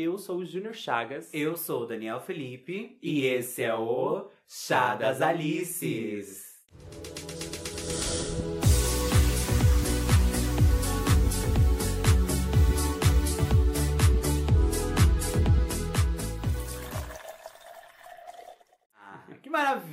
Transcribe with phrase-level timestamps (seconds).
[0.00, 1.28] Eu sou o Júnior Chagas.
[1.30, 2.96] Eu sou o Daniel Felipe.
[3.02, 6.49] E esse é o Chá das Alices.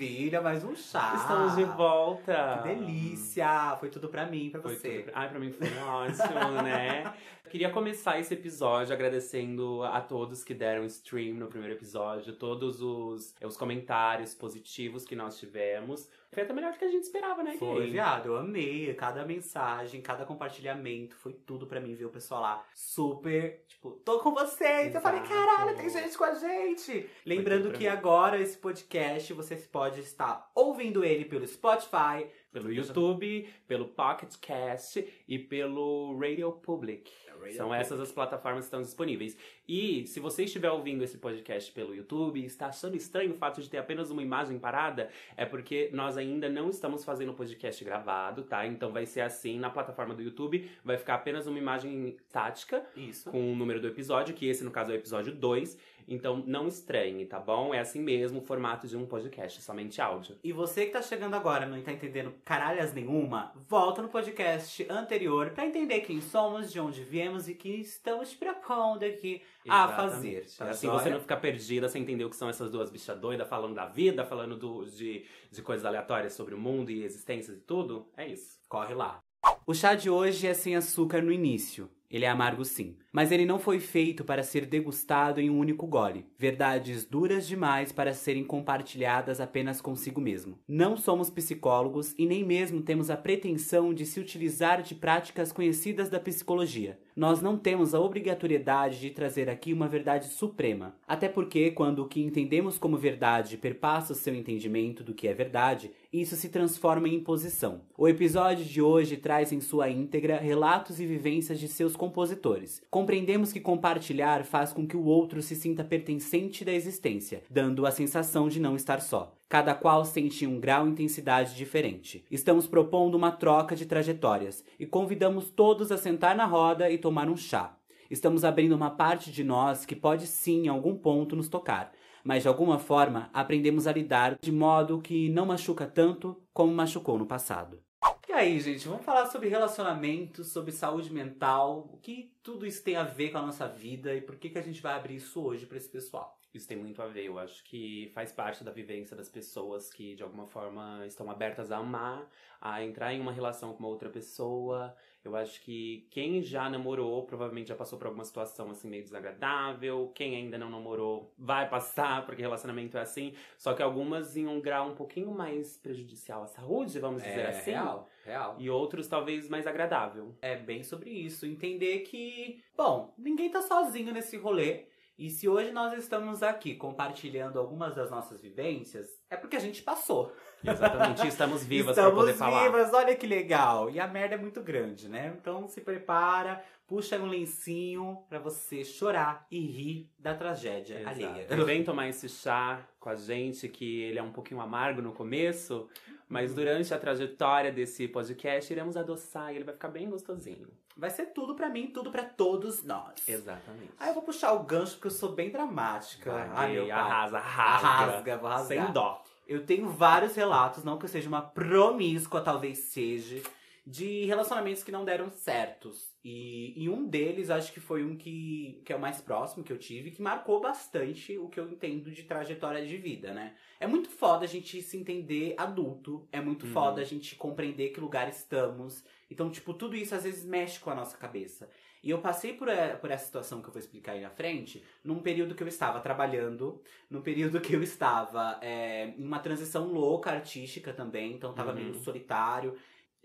[0.02, 1.16] Maravilha, mais um chá.
[1.16, 2.60] Estamos de volta.
[2.62, 3.76] Que delícia!
[3.80, 5.00] Foi tudo pra mim, pra Foi você.
[5.00, 7.14] tudo- Ai, pra mim foi ótimo, né?
[7.50, 13.34] Queria começar esse episódio agradecendo a todos que deram stream no primeiro episódio, todos os,
[13.44, 16.08] os comentários positivos que nós tivemos.
[16.34, 17.92] Foi até melhor do que a gente esperava, né, Foi, gay?
[17.92, 18.94] viado, eu amei.
[18.94, 24.20] Cada mensagem, cada compartilhamento, foi tudo pra mim ver o pessoal lá super, tipo, tô
[24.20, 24.94] com vocês.
[24.94, 25.34] Eu falei, Exato.
[25.34, 27.10] caralho, tem gente com a gente.
[27.26, 27.88] Lembrando que mim.
[27.88, 35.24] agora esse podcast você pode estar ouvindo ele pelo Spotify, Pelo YouTube, pelo Pocket Cast
[35.28, 37.12] e pelo Radio Public.
[37.56, 39.38] São essas as plataformas que estão disponíveis.
[39.68, 43.62] E se você estiver ouvindo esse podcast pelo YouTube e está achando estranho o fato
[43.62, 47.84] de ter apenas uma imagem parada, é porque nós ainda não estamos fazendo o podcast
[47.84, 48.66] gravado, tá?
[48.66, 53.30] Então vai ser assim na plataforma do YouTube, vai ficar apenas uma imagem estática Isso.
[53.30, 55.78] com o número do episódio, que esse no caso é o episódio 2.
[56.08, 57.74] Então não estranhe, tá bom?
[57.74, 60.38] É assim mesmo o formato de um podcast, somente áudio.
[60.42, 64.88] E você que tá chegando agora e não tá entendendo caralhas nenhuma, volta no podcast
[64.90, 70.44] anterior pra entender quem somos, de onde viemos e que estamos propondo aqui a fazer.
[70.44, 70.58] Exatamente.
[70.58, 71.00] Tá assim joia?
[71.00, 73.86] você não ficar perdida sem entender o que são essas duas bichas doidas falando da
[73.86, 78.10] vida, falando do, de, de coisas aleatórias sobre o mundo e existências e tudo.
[78.16, 78.60] É isso.
[78.68, 79.22] Corre lá.
[79.66, 81.90] O chá de hoje é sem açúcar no início.
[82.10, 85.86] Ele é amargo sim, mas ele não foi feito para ser degustado em um único
[85.86, 86.26] gole.
[86.38, 90.58] Verdades duras demais para serem compartilhadas apenas consigo mesmo.
[90.66, 96.10] Não somos psicólogos e nem mesmo temos a pretensão de se utilizar de práticas conhecidas
[96.10, 96.98] da psicologia.
[97.18, 100.96] Nós não temos a obrigatoriedade de trazer aqui uma verdade suprema.
[101.08, 105.34] Até porque, quando o que entendemos como verdade perpassa o seu entendimento do que é
[105.34, 107.82] verdade, isso se transforma em imposição.
[107.98, 112.84] O episódio de hoje traz em sua íntegra relatos e vivências de seus compositores.
[112.88, 117.92] Compreendemos que compartilhar faz com que o outro se sinta pertencente da existência, dando a
[117.92, 119.36] sensação de não estar só.
[119.50, 122.26] Cada qual sente um grau e intensidade diferente.
[122.30, 127.30] Estamos propondo uma troca de trajetórias e convidamos todos a sentar na roda e tomar
[127.30, 127.78] um chá.
[128.12, 131.94] Estamos abrindo uma parte de nós que pode sim, em algum ponto, nos tocar,
[132.26, 137.18] mas de alguma forma aprendemos a lidar de modo que não machuca tanto como machucou
[137.18, 137.82] no passado.
[138.28, 142.98] E aí, gente, vamos falar sobre relacionamentos, sobre saúde mental, o que tudo isso tem
[142.98, 145.42] a ver com a nossa vida e por que, que a gente vai abrir isso
[145.42, 146.37] hoje para esse pessoal.
[146.58, 147.26] Isso tem muito a ver.
[147.26, 151.72] Eu acho que faz parte da vivência das pessoas que, de alguma forma, estão abertas
[151.72, 152.28] a amar,
[152.60, 154.96] a entrar em uma relação com uma outra pessoa.
[155.24, 160.12] Eu acho que quem já namorou provavelmente já passou por alguma situação assim meio desagradável.
[160.16, 163.34] Quem ainda não namorou vai passar, porque relacionamento é assim.
[163.58, 167.72] Só que algumas em um grau um pouquinho mais prejudicial à saúde, vamos dizer assim.
[167.72, 168.56] É real, real.
[168.58, 170.36] E outros talvez mais agradável.
[170.42, 171.46] É bem sobre isso.
[171.46, 174.86] Entender que, bom, ninguém tá sozinho nesse rolê.
[175.18, 179.82] E se hoje nós estamos aqui compartilhando algumas das nossas vivências, é porque a gente
[179.82, 180.32] passou.
[180.64, 182.64] Exatamente, estamos vivas para Estamos poder falar.
[182.66, 183.90] vivas, olha que legal.
[183.90, 185.36] E a merda é muito grande, né?
[185.40, 191.10] Então se prepara, puxa um lencinho pra você chorar e rir da tragédia Exato.
[191.26, 191.66] alheia.
[191.66, 195.90] Vem tomar esse chá com a gente, que ele é um pouquinho amargo no começo,
[196.30, 200.68] mas durante a trajetória desse podcast iremos adoçar e ele vai ficar bem gostosinho.
[200.98, 203.14] Vai ser tudo pra mim, tudo pra todos nós.
[203.28, 203.92] Exatamente.
[204.00, 206.32] Aí eu vou puxar o gancho porque eu sou bem dramática.
[206.32, 206.92] Vai, Ai, meu pai.
[206.92, 207.88] arrasa, rasga.
[207.88, 208.68] Arrasga, vou rasgar.
[208.86, 209.24] Sem dó.
[209.48, 213.42] Eu tenho vários relatos, não que eu seja uma promíscua, talvez seja,
[213.90, 216.14] de relacionamentos que não deram certos.
[216.22, 219.72] E, e um deles, acho que foi um que, que é o mais próximo que
[219.72, 223.56] eu tive, que marcou bastante o que eu entendo de trajetória de vida, né?
[223.80, 226.74] É muito foda a gente se entender adulto, é muito Uhum.
[226.74, 229.06] foda a gente compreender que lugar estamos.
[229.32, 231.70] Então, tipo, tudo isso às vezes mexe com a nossa cabeça.
[232.04, 234.84] E eu passei por, eh, por essa situação que eu vou explicar aí na frente,
[235.04, 239.88] num período que eu estava trabalhando, num período que eu estava eh, em uma transição
[239.88, 241.76] louca artística também, então tava Uhum.
[241.78, 242.76] meio solitário.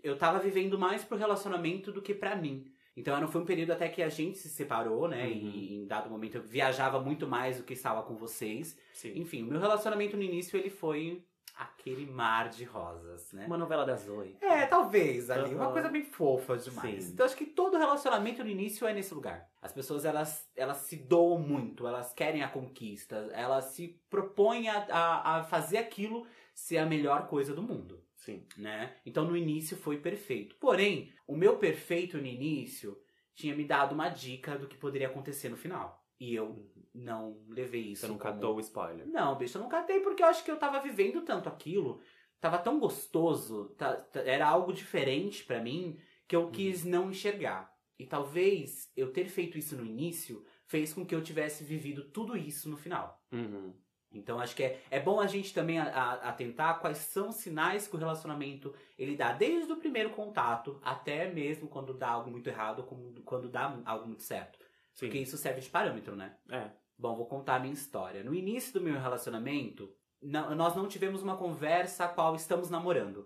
[0.03, 2.65] Eu tava vivendo mais pro relacionamento do que pra mim.
[2.95, 5.23] Então não foi um período até que a gente se separou, né?
[5.25, 5.31] Uhum.
[5.31, 8.77] E em dado momento eu viajava muito mais do que estava com vocês.
[8.93, 9.13] Sim.
[9.15, 11.23] Enfim, o meu relacionamento no início ele foi
[11.55, 13.45] aquele mar de rosas, né?
[13.47, 14.43] Uma novela das oito.
[14.43, 15.53] É, talvez ali.
[15.55, 15.73] Uma Uhum.
[15.73, 17.03] coisa bem fofa demais.
[17.05, 17.13] Sim.
[17.13, 19.47] Então acho que todo relacionamento no início é nesse lugar.
[19.61, 24.85] As pessoas elas, elas se doam muito, elas querem a conquista, elas se propõem a,
[24.91, 28.03] a, a fazer aquilo ser a melhor coisa do mundo.
[28.23, 28.45] Sim.
[28.57, 28.95] Né?
[29.05, 30.55] Então no início foi perfeito.
[30.59, 32.97] Porém, o meu perfeito no início
[33.35, 36.01] tinha me dado uma dica do que poderia acontecer no final.
[36.19, 38.01] E eu não levei isso.
[38.01, 39.05] Você não como- catou o spoiler.
[39.07, 42.01] Não, bicho, eu não catei porque eu acho que eu tava vivendo tanto aquilo.
[42.39, 43.75] Tava tão gostoso,
[44.13, 45.97] era algo diferente pra mim
[46.27, 47.71] que eu quis não enxergar.
[47.99, 52.35] E talvez eu ter feito isso no início fez com que eu tivesse vivido tudo
[52.37, 53.21] isso no final.
[53.31, 53.73] Uhum.
[54.13, 57.95] Então acho que é, é bom a gente também atentar quais são os sinais que
[57.95, 62.83] o relacionamento ele dá desde o primeiro contato até mesmo quando dá algo muito errado,
[63.25, 64.59] quando dá algo muito certo.
[64.93, 65.07] Sim.
[65.07, 66.35] Porque isso serve de parâmetro, né?
[66.49, 66.69] É.
[66.97, 68.23] Bom, vou contar a minha história.
[68.23, 73.25] No início do meu relacionamento, não- nós não tivemos uma conversa a qual estamos namorando.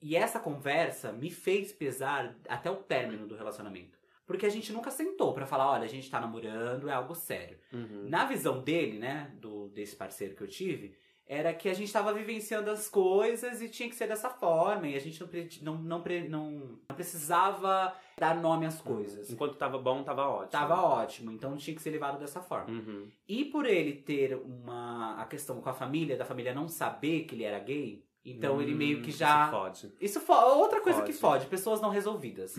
[0.00, 3.98] E essa conversa me fez pesar até o término do relacionamento.
[4.26, 7.58] Porque a gente nunca sentou pra falar, olha, a gente tá namorando, é algo sério.
[7.72, 8.06] Uhum.
[8.08, 10.96] Na visão dele, né, do desse parceiro que eu tive,
[11.28, 14.86] era que a gente tava vivenciando as coisas e tinha que ser dessa forma.
[14.88, 15.20] E a gente
[15.62, 19.30] não, não, não, não, precisava dar nome às coisas.
[19.30, 20.50] Enquanto tava bom, tava ótimo.
[20.50, 22.70] Tava ótimo, então tinha que ser levado dessa forma.
[22.70, 23.08] Uhum.
[23.28, 27.34] E por ele ter uma a questão com a família, da família não saber que
[27.34, 29.92] ele era gay, então ele meio que Hum, já isso fode.
[30.00, 31.40] isso fo outra coisa que Fode.
[31.44, 32.58] fode, pessoas não resolvidas.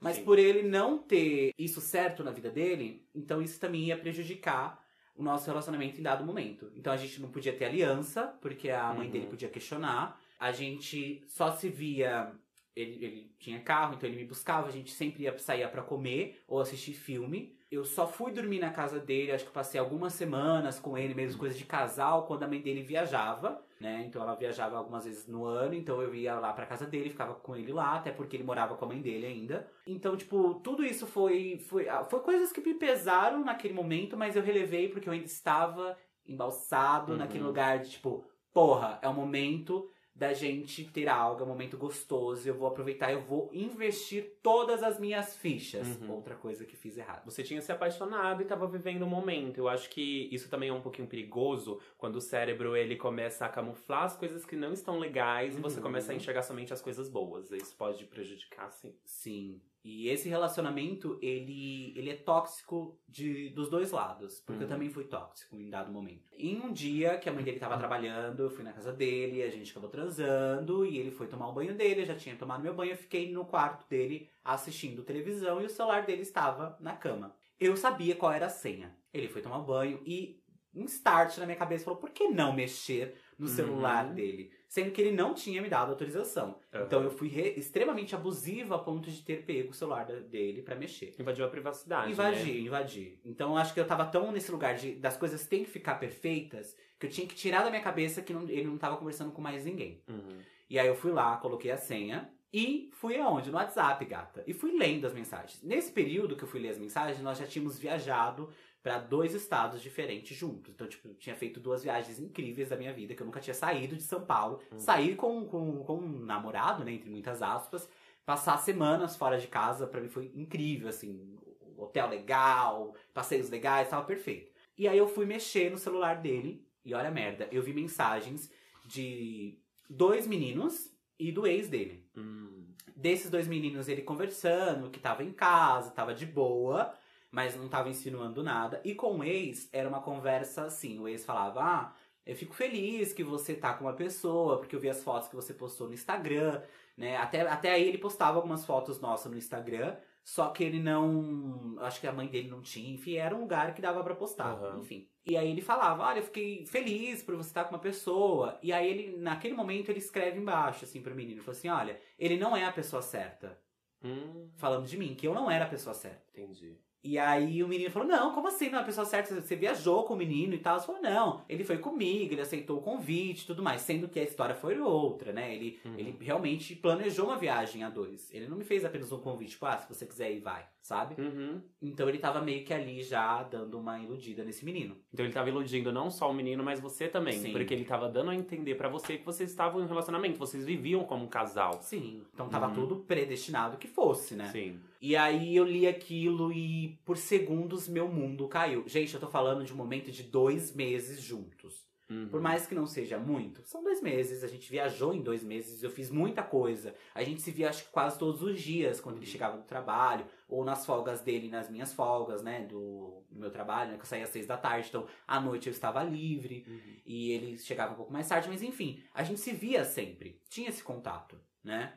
[0.00, 0.24] Mas Sim.
[0.24, 4.82] por ele não ter isso certo na vida dele, então isso também ia prejudicar
[5.16, 6.70] o nosso relacionamento em dado momento.
[6.76, 9.12] Então a gente não podia ter aliança, porque a mãe Uhum.
[9.12, 10.20] dele podia questionar.
[10.38, 12.32] A gente só se via.
[12.76, 16.40] Ele, ele tinha carro, então ele me buscava, a gente sempre ia sair pra comer
[16.46, 17.57] ou assistir filme.
[17.70, 21.38] Eu só fui dormir na casa dele, acho que passei algumas semanas com ele, mesmo
[21.38, 24.04] coisa de casal, quando a mãe dele viajava, né?
[24.06, 27.34] Então ela viajava algumas vezes no ano, então eu ia lá pra casa dele, ficava
[27.34, 29.70] com ele lá, até porque ele morava com a mãe dele ainda.
[29.86, 34.34] Então, tipo, tudo isso foi foi, ah, foi coisas que me pesaram naquele momento, mas
[34.34, 35.94] eu relevei porque eu ainda estava
[36.26, 37.18] embalsado Uhum.
[37.18, 39.88] naquele lugar de tipo, porra, é o momento
[40.18, 44.82] da gente ter algo, é um momento gostoso, eu vou aproveitar, eu vou investir todas
[44.82, 45.86] as minhas fichas.
[46.00, 46.10] Uhum.
[46.10, 47.24] Outra coisa que fiz errado.
[47.24, 49.58] Você tinha se apaixonado e tava vivendo o momento.
[49.58, 53.48] Eu acho que isso também é um pouquinho perigoso quando o cérebro ele começa a
[53.48, 55.84] camuflar as coisas que não estão legais e você Uhum.
[55.84, 57.52] começa a enxergar somente as coisas boas.
[57.52, 58.92] Isso pode prejudicar, sim.
[59.04, 59.60] Sim.
[59.90, 64.40] E esse relacionamento, ele, ele é tóxico de, dos dois lados.
[64.40, 64.72] Porque eu Uhum.
[64.74, 66.30] também fui tóxico em dado momento.
[66.36, 69.50] Em um dia que a mãe dele tava trabalhando, eu fui na casa dele, a
[69.50, 72.74] gente acabou transando, e ele foi tomar o banho dele, eu já tinha tomado meu
[72.74, 77.34] banho, eu fiquei no quarto dele assistindo televisão e o celular dele estava na cama.
[77.58, 78.94] Eu sabia qual era a senha.
[79.12, 80.38] Ele foi tomar banho e
[80.74, 83.52] um start na minha cabeça falou: por que não mexer no Uhum.
[83.52, 84.52] celular dele?
[84.68, 86.58] Sendo que ele não tinha me dado autorização.
[86.84, 90.76] Então eu fui re- extremamente abusiva a ponto de ter pego o celular dele pra
[90.76, 91.14] mexer.
[91.18, 92.10] Invadiu a privacidade.
[92.12, 92.58] Invadi, Né?
[92.60, 93.18] invadi.
[93.24, 95.94] Então eu acho que eu tava tão nesse lugar de das coisas têm que ficar
[95.94, 99.32] perfeitas que eu tinha que tirar da minha cabeça que não- ele não tava conversando
[99.32, 100.02] com mais ninguém.
[100.06, 100.38] Uhum.
[100.68, 103.50] E aí eu fui lá, coloquei a senha e fui aonde?
[103.50, 104.42] No WhatsApp, gata.
[104.46, 105.62] E fui lendo as mensagens.
[105.62, 108.50] Nesse período que eu fui ler as mensagens, nós já tínhamos viajado
[108.82, 110.72] pra dois estados diferentes juntos.
[110.72, 113.54] Então, tipo, eu tinha feito duas viagens incríveis da minha vida, que eu nunca tinha
[113.54, 114.60] saído de São Paulo.
[114.72, 114.78] Uhum.
[114.78, 117.88] Sair com, com, com um namorado, né, entre muitas aspas.
[118.24, 121.36] Passar semanas fora de casa, pra mim foi incrível, assim.
[121.76, 124.52] Hotel legal, passeios legais, tava perfeito.
[124.76, 128.50] E aí eu fui mexer no celular dele, e olha a merda, eu vi mensagens
[128.86, 129.58] de
[129.88, 132.04] dois meninos e do ex dele.
[132.16, 132.68] Hum.
[132.94, 136.92] Desses dois meninos, ele conversando, que tava em casa, tava de boa,
[137.30, 138.80] mas não tava insinuando nada.
[138.84, 141.94] E com o ex, era uma conversa assim: o ex falava, ah,
[142.24, 145.36] eu fico feliz que você tá com uma pessoa, porque eu vi as fotos que
[145.36, 146.62] você postou no Instagram,
[146.96, 147.16] né?
[147.16, 151.76] Até, até aí ele postava algumas fotos nossas no Instagram, só que ele não.
[151.80, 154.52] Acho que a mãe dele não tinha, enfim, era um lugar que dava pra postar,
[154.52, 154.78] Aham.
[154.80, 155.08] enfim.
[155.24, 158.58] E aí ele falava, olha, eu fiquei feliz por você estar com uma pessoa.
[158.62, 162.38] E aí ele, naquele momento, ele escreve embaixo, assim, pro menino, falou assim, olha, ele
[162.38, 163.58] não é a pessoa certa.
[164.02, 164.50] Hum.
[164.56, 166.24] Falando de mim, que eu não era a pessoa certa.
[166.30, 166.78] Entendi.
[167.10, 169.40] E aí o menino falou, não, como assim não a pessoa certa?
[169.40, 170.78] Você viajou com o menino e tal.
[170.78, 173.80] Você falou, não, ele foi comigo, ele aceitou o convite e tudo mais.
[173.80, 175.54] Sendo que a história foi outra, né?
[175.54, 175.94] Ele, Uhum.
[175.96, 178.28] ele realmente planejou uma viagem a dois.
[178.32, 181.20] Ele não me fez apenas um convite, tipo, ah, se você quiser ir, vai, sabe?
[181.20, 181.60] Uhum.
[181.82, 184.96] Então ele tava meio que ali já dando uma iludida nesse menino.
[185.12, 187.38] Então ele tava iludindo não só o menino, mas você também.
[187.40, 187.52] Sim.
[187.52, 190.64] Porque ele tava dando a entender pra você que vocês estavam em um relacionamento, vocês
[190.64, 191.78] viviam como um casal.
[191.82, 192.22] Sim.
[192.32, 192.74] Então tava Uhum.
[192.74, 194.46] tudo predestinado que fosse, né?
[194.46, 194.80] Sim.
[195.00, 198.84] E aí eu li aquilo e por segundos meu mundo caiu.
[198.86, 201.86] Gente, eu tô falando de um momento de dois meses juntos.
[202.10, 202.26] Uhum.
[202.30, 204.42] Por mais que não seja muito, são dois meses.
[204.42, 206.94] A gente viajou em dois meses, eu fiz muita coisa.
[207.14, 210.24] A gente se via acho que quase todos os dias quando ele chegava do trabalho,
[210.48, 212.62] ou nas folgas dele, nas minhas folgas, né?
[212.62, 213.96] Do, do meu trabalho, né?
[213.96, 216.64] Que eu saía às seis da tarde, então à noite eu estava livre.
[216.66, 216.96] Uhum.
[217.04, 220.70] E ele chegava um pouco mais tarde, mas enfim, a gente se via sempre, tinha
[220.70, 221.92] esse contato, né?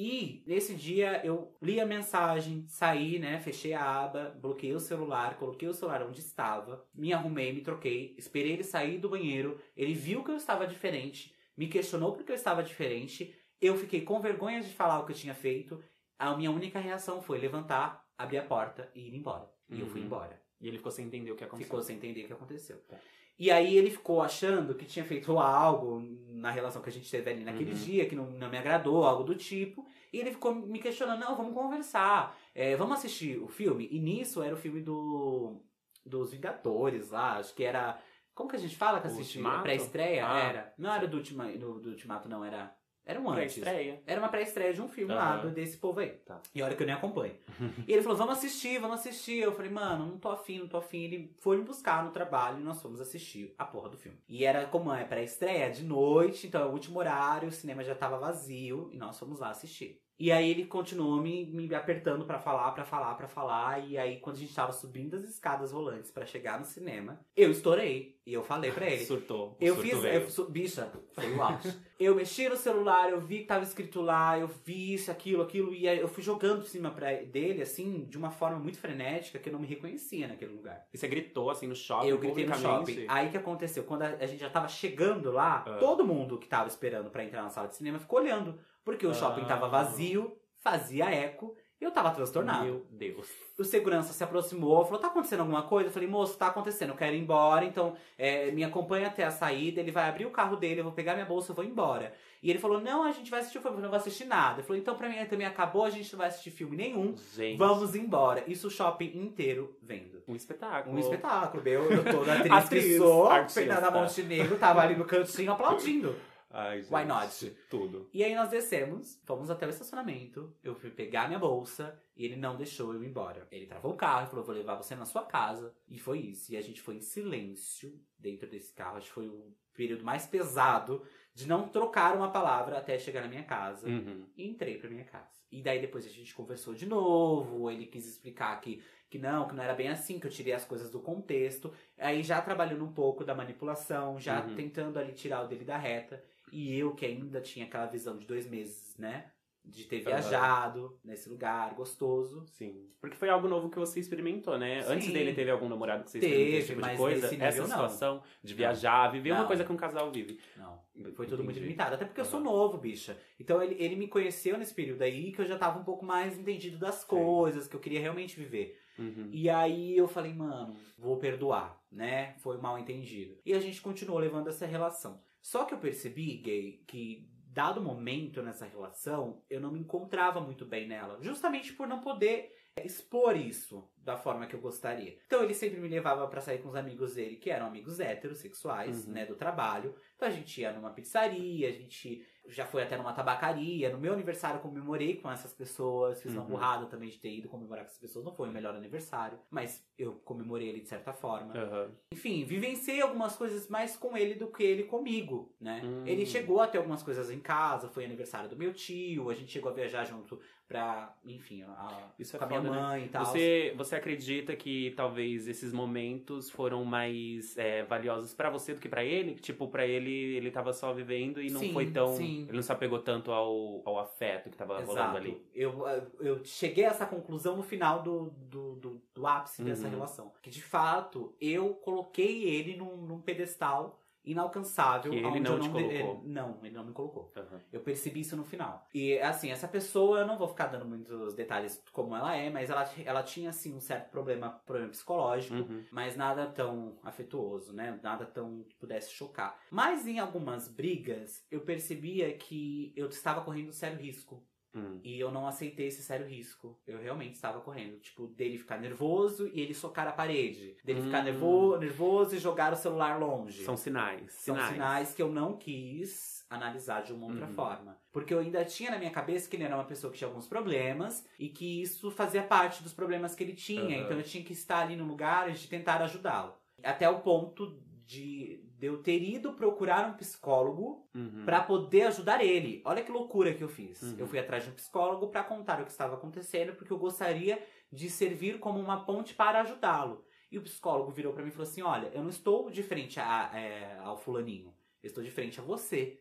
[0.00, 3.40] E nesse dia eu li a mensagem, saí, né?
[3.40, 8.14] Fechei a aba, bloqueei o celular, coloquei o celular onde estava, me arrumei, me troquei,
[8.16, 9.60] esperei ele sair do banheiro.
[9.76, 13.34] Ele viu que eu estava diferente, me questionou porque eu estava diferente.
[13.60, 15.82] Eu fiquei com vergonha de falar o que eu tinha feito.
[16.18, 19.48] A minha única reação foi levantar, abrir a porta e ir embora.
[19.68, 19.80] E uhum.
[19.80, 20.06] eu fui uhum.
[20.06, 20.40] embora.
[20.60, 21.66] E ele ficou sem entender o que aconteceu.
[21.66, 22.78] Ficou sem entender o que aconteceu.
[22.88, 22.96] Tá.
[23.38, 27.30] E aí ele ficou achando que tinha feito algo na relação que a gente teve
[27.30, 27.78] ali naquele uhum.
[27.78, 29.86] dia, que não, não me agradou, algo do tipo.
[30.12, 33.88] E ele ficou me questionando, não, vamos conversar, é, vamos assistir o filme.
[33.92, 35.62] E nisso era o filme do
[36.04, 38.00] dos Vingadores lá, acho que era...
[38.34, 39.44] Como que a gente fala que assistiu?
[39.62, 40.26] Pré-estreia?
[40.26, 40.74] Ah, era.
[40.78, 42.74] Não era do, ultima, do, do Ultimato, não, era...
[43.08, 43.62] Era um antes.
[44.06, 45.18] Era uma pré-estreia de um filme uhum.
[45.18, 46.10] lá desse povo aí.
[46.10, 46.42] Tá.
[46.54, 47.34] E olha que eu nem acompanho.
[47.88, 49.38] e ele falou, vamos assistir, vamos assistir.
[49.38, 51.04] Eu falei, mano, não tô afim, não tô afim.
[51.04, 54.18] Ele foi me buscar no trabalho e nós fomos assistir a porra do filme.
[54.28, 57.94] E era como é, pré-estreia de noite, então é o último horário, o cinema já
[57.94, 60.02] tava vazio e nós fomos lá assistir.
[60.20, 63.88] E aí ele continuou me, me apertando para falar, para falar, para falar.
[63.88, 67.52] E aí, quando a gente tava subindo as escadas rolantes para chegar no cinema, eu
[67.52, 68.18] estourei.
[68.26, 69.04] E eu falei para ele.
[69.04, 69.56] Surtou.
[69.60, 69.94] Eu fiz.
[69.94, 71.72] Eu, bicha, foi o auge.
[71.98, 75.74] eu mexi no celular, eu vi que tava escrito lá, eu vi isso, aquilo, aquilo.
[75.74, 79.38] E aí eu fui jogando por cima pra dele, assim, de uma forma muito frenética,
[79.38, 80.86] que eu não me reconhecia naquele lugar.
[80.92, 82.06] E você gritou, assim, no shopping?
[82.06, 83.04] Eu gritei no shopping.
[83.08, 83.82] Aí que aconteceu?
[83.82, 85.78] Quando a, a gente já tava chegando lá, ah.
[85.78, 88.60] todo mundo que tava esperando para entrar na sala de cinema ficou olhando.
[88.84, 89.68] Porque o shopping tava ah.
[89.68, 92.64] vazio, fazia eco, eu tava transtornado.
[92.64, 93.28] Meu Deus.
[93.58, 95.88] O segurança se aproximou, falou: tá acontecendo alguma coisa?
[95.88, 99.30] Eu falei, moço, tá acontecendo, eu quero ir embora, então é, me acompanha até a
[99.30, 102.12] saída, ele vai abrir o carro dele, eu vou pegar minha bolsa, eu vou embora.
[102.42, 104.60] E ele falou: não, a gente vai assistir o filme, eu não vou assistir nada.
[104.60, 107.14] Ele falou, então pra mim também acabou, a gente não vai assistir filme nenhum.
[107.34, 107.56] Gente.
[107.56, 108.44] Vamos embora.
[108.46, 110.22] Isso o shopping inteiro vendo.
[110.26, 110.94] Um espetáculo.
[110.94, 111.62] Um espetáculo.
[111.66, 116.14] Eu, eu tô na atriz, atriz que sou, Fernanda Montenegro, tava ali no cantinho aplaudindo.
[116.50, 117.56] Ai, gente, Why not?
[117.68, 118.08] Tudo.
[118.12, 120.54] E aí nós descemos, fomos até o estacionamento.
[120.62, 123.46] Eu fui pegar minha bolsa e ele não deixou eu ir embora.
[123.50, 125.74] Ele travou o carro e falou: vou levar você na sua casa.
[125.86, 126.52] E foi isso.
[126.52, 128.96] E a gente foi em silêncio dentro desse carro.
[128.96, 133.28] Acho que foi o período mais pesado de não trocar uma palavra até chegar na
[133.28, 133.86] minha casa.
[133.86, 134.26] Uhum.
[134.36, 135.38] E entrei pra minha casa.
[135.52, 137.70] E daí depois a gente conversou de novo.
[137.70, 140.64] Ele quis explicar que que não, que não era bem assim, que eu tirei as
[140.64, 141.72] coisas do contexto.
[141.96, 144.54] Aí já trabalhando um pouco da manipulação, já uhum.
[144.54, 146.22] tentando ali tirar o dele da reta.
[146.52, 149.30] E eu que ainda tinha aquela visão de dois meses, né?
[149.64, 150.98] De ter viajado uhum.
[151.04, 152.46] nesse lugar gostoso.
[152.46, 152.88] Sim.
[153.00, 154.80] Porque foi algo novo que você experimentou, né?
[154.82, 154.92] Sim.
[154.92, 157.44] Antes dele teve algum namorado que você experimentou esse tipo de coisa?
[157.44, 158.22] Essa situação não.
[158.42, 159.40] de viajar, viver não.
[159.40, 160.40] uma coisa que um casal vive.
[160.56, 160.80] Não.
[161.14, 161.96] Foi tudo muito limitado.
[161.96, 162.26] Até porque uhum.
[162.26, 163.18] eu sou novo, bicha.
[163.38, 166.38] Então ele, ele me conheceu nesse período aí que eu já tava um pouco mais
[166.38, 167.70] entendido das coisas, Sim.
[167.70, 168.80] que eu queria realmente viver.
[168.98, 169.28] Uhum.
[169.32, 172.34] E aí eu falei, mano, vou perdoar, né?
[172.38, 173.38] Foi mal entendido.
[173.44, 175.22] E a gente continuou levando essa relação.
[175.40, 180.64] Só que eu percebi, gay, que dado momento nessa relação, eu não me encontrava muito
[180.64, 181.18] bem nela.
[181.20, 182.52] Justamente por não poder
[182.84, 185.18] expor isso da forma que eu gostaria.
[185.26, 189.06] Então ele sempre me levava para sair com os amigos dele, que eram amigos heterossexuais,
[189.06, 189.12] uhum.
[189.12, 189.94] né, do trabalho.
[190.16, 193.90] Então a gente ia numa pizzaria, a gente já foi até numa tabacaria.
[193.90, 196.22] No meu aniversário comemorei com essas pessoas.
[196.22, 196.48] Fiz uma uhum.
[196.48, 198.24] burrada também de ter ido comemorar com essas pessoas.
[198.24, 201.52] Não foi o melhor aniversário, mas eu comemorei ele de certa forma.
[201.54, 201.92] Uhum.
[202.12, 205.82] Enfim, vivenciei algumas coisas mais com ele do que ele comigo, né?
[205.84, 206.06] Uhum.
[206.06, 207.88] Ele chegou a ter algumas coisas em casa.
[207.88, 209.28] Foi aniversário do meu tio.
[209.28, 212.70] A gente chegou a viajar junto pra, enfim, a, Isso é com a minha né?
[212.70, 213.06] mãe né?
[213.06, 213.24] e tal.
[213.24, 218.88] Você, você acredita que talvez esses momentos foram mais é, valiosos para você do que
[218.88, 219.34] para ele?
[219.34, 222.16] Tipo, para ele, ele tava só vivendo e não sim, foi tão.
[222.16, 222.44] Sim.
[222.48, 224.88] Ele não se apegou tanto ao, ao afeto que tava Exato.
[224.88, 225.42] rolando ali.
[225.54, 225.84] Eu,
[226.20, 229.68] eu cheguei a essa conclusão no final do, do, do, do ápice uhum.
[229.68, 230.32] dessa relação.
[230.42, 235.10] Que de fato, eu coloquei ele num, num pedestal inalcançável.
[235.10, 235.90] Que ele não te colocou.
[235.90, 237.32] Ele, não, ele não me colocou.
[237.36, 237.60] Uhum.
[237.72, 238.86] Eu percebi isso no final.
[238.94, 242.70] E assim, essa pessoa, eu não vou ficar dando muitos detalhes como ela é, mas
[242.70, 245.84] ela, ela tinha assim um certo problema, problema psicológico, uhum.
[245.90, 247.98] mas nada tão afetuoso, né?
[248.02, 249.58] Nada tão que pudesse chocar.
[249.70, 254.44] Mas em algumas brigas, eu percebia que eu estava correndo sério risco.
[254.78, 255.00] Hum.
[255.02, 256.78] E eu não aceitei esse sério risco.
[256.86, 257.98] Eu realmente estava correndo.
[257.98, 260.76] Tipo, dele ficar nervoso e ele socar a parede.
[260.84, 261.04] Dele hum.
[261.04, 263.64] ficar nervo nervoso e jogar o celular longe.
[263.64, 264.32] São sinais.
[264.32, 267.54] São sinais, sinais que eu não quis analisar de uma outra uhum.
[267.54, 267.98] forma.
[268.10, 270.48] Porque eu ainda tinha na minha cabeça que ele era uma pessoa que tinha alguns
[270.48, 273.98] problemas e que isso fazia parte dos problemas que ele tinha.
[273.98, 274.04] Uhum.
[274.04, 276.54] Então eu tinha que estar ali no lugar de tentar ajudá-lo.
[276.82, 277.78] Até o ponto
[278.08, 281.44] de, de eu ter ido procurar um psicólogo uhum.
[281.44, 282.80] para poder ajudar ele.
[282.86, 284.00] Olha que loucura que eu fiz.
[284.00, 284.16] Uhum.
[284.16, 287.62] Eu fui atrás de um psicólogo para contar o que estava acontecendo, porque eu gostaria
[287.92, 290.24] de servir como uma ponte para ajudá-lo.
[290.50, 293.20] E o psicólogo virou para mim e falou assim: Olha, eu não estou de frente
[293.20, 296.18] a, é, ao fulaninho, eu estou de frente a você.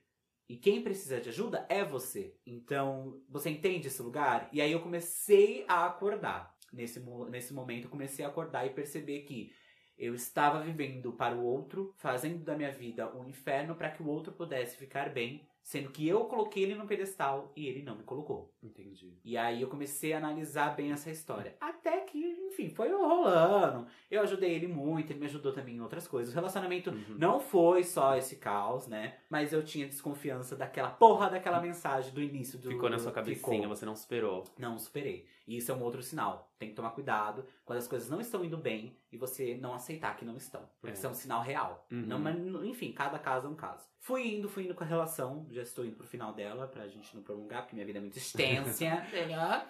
[0.49, 2.35] E quem precisa de ajuda é você.
[2.45, 4.49] Então, você entende esse lugar?
[4.51, 6.53] E aí eu comecei a acordar.
[6.71, 9.53] Nesse, nesse momento, eu comecei a acordar e perceber que
[9.97, 14.07] eu estava vivendo para o outro, fazendo da minha vida um inferno para que o
[14.07, 18.03] outro pudesse ficar bem, sendo que eu coloquei ele no pedestal e ele não me
[18.03, 18.53] colocou.
[18.63, 19.19] Entendi.
[19.25, 21.57] E aí eu comecei a analisar bem essa história.
[21.59, 23.85] Até que, enfim, foi rolando.
[24.09, 26.31] Eu ajudei ele muito, ele me ajudou também em outras coisas.
[26.31, 27.17] O relacionamento Uhum.
[27.17, 29.17] não foi só esse caos, né?
[29.29, 32.69] Mas eu tinha desconfiança daquela porra daquela mensagem do início do.
[32.69, 33.67] Ficou na sua cabecinha, ficou.
[33.75, 34.45] você não superou.
[34.57, 35.25] Não superei.
[35.45, 36.49] E isso é um outro sinal.
[36.57, 40.15] Tem que tomar cuidado quando as coisas não estão indo bem e você não aceitar
[40.15, 40.61] que não estão.
[40.79, 40.93] Porque É.
[40.93, 41.85] isso é um sinal real.
[41.91, 42.05] Uhum.
[42.07, 43.85] Não, mas, enfim, cada caso é um caso.
[44.07, 45.45] Fui indo, fui indo com a relação.
[45.51, 48.17] Já estou indo pro final dela, pra gente não prolongar, porque minha vida é muito
[48.17, 49.03] extensa.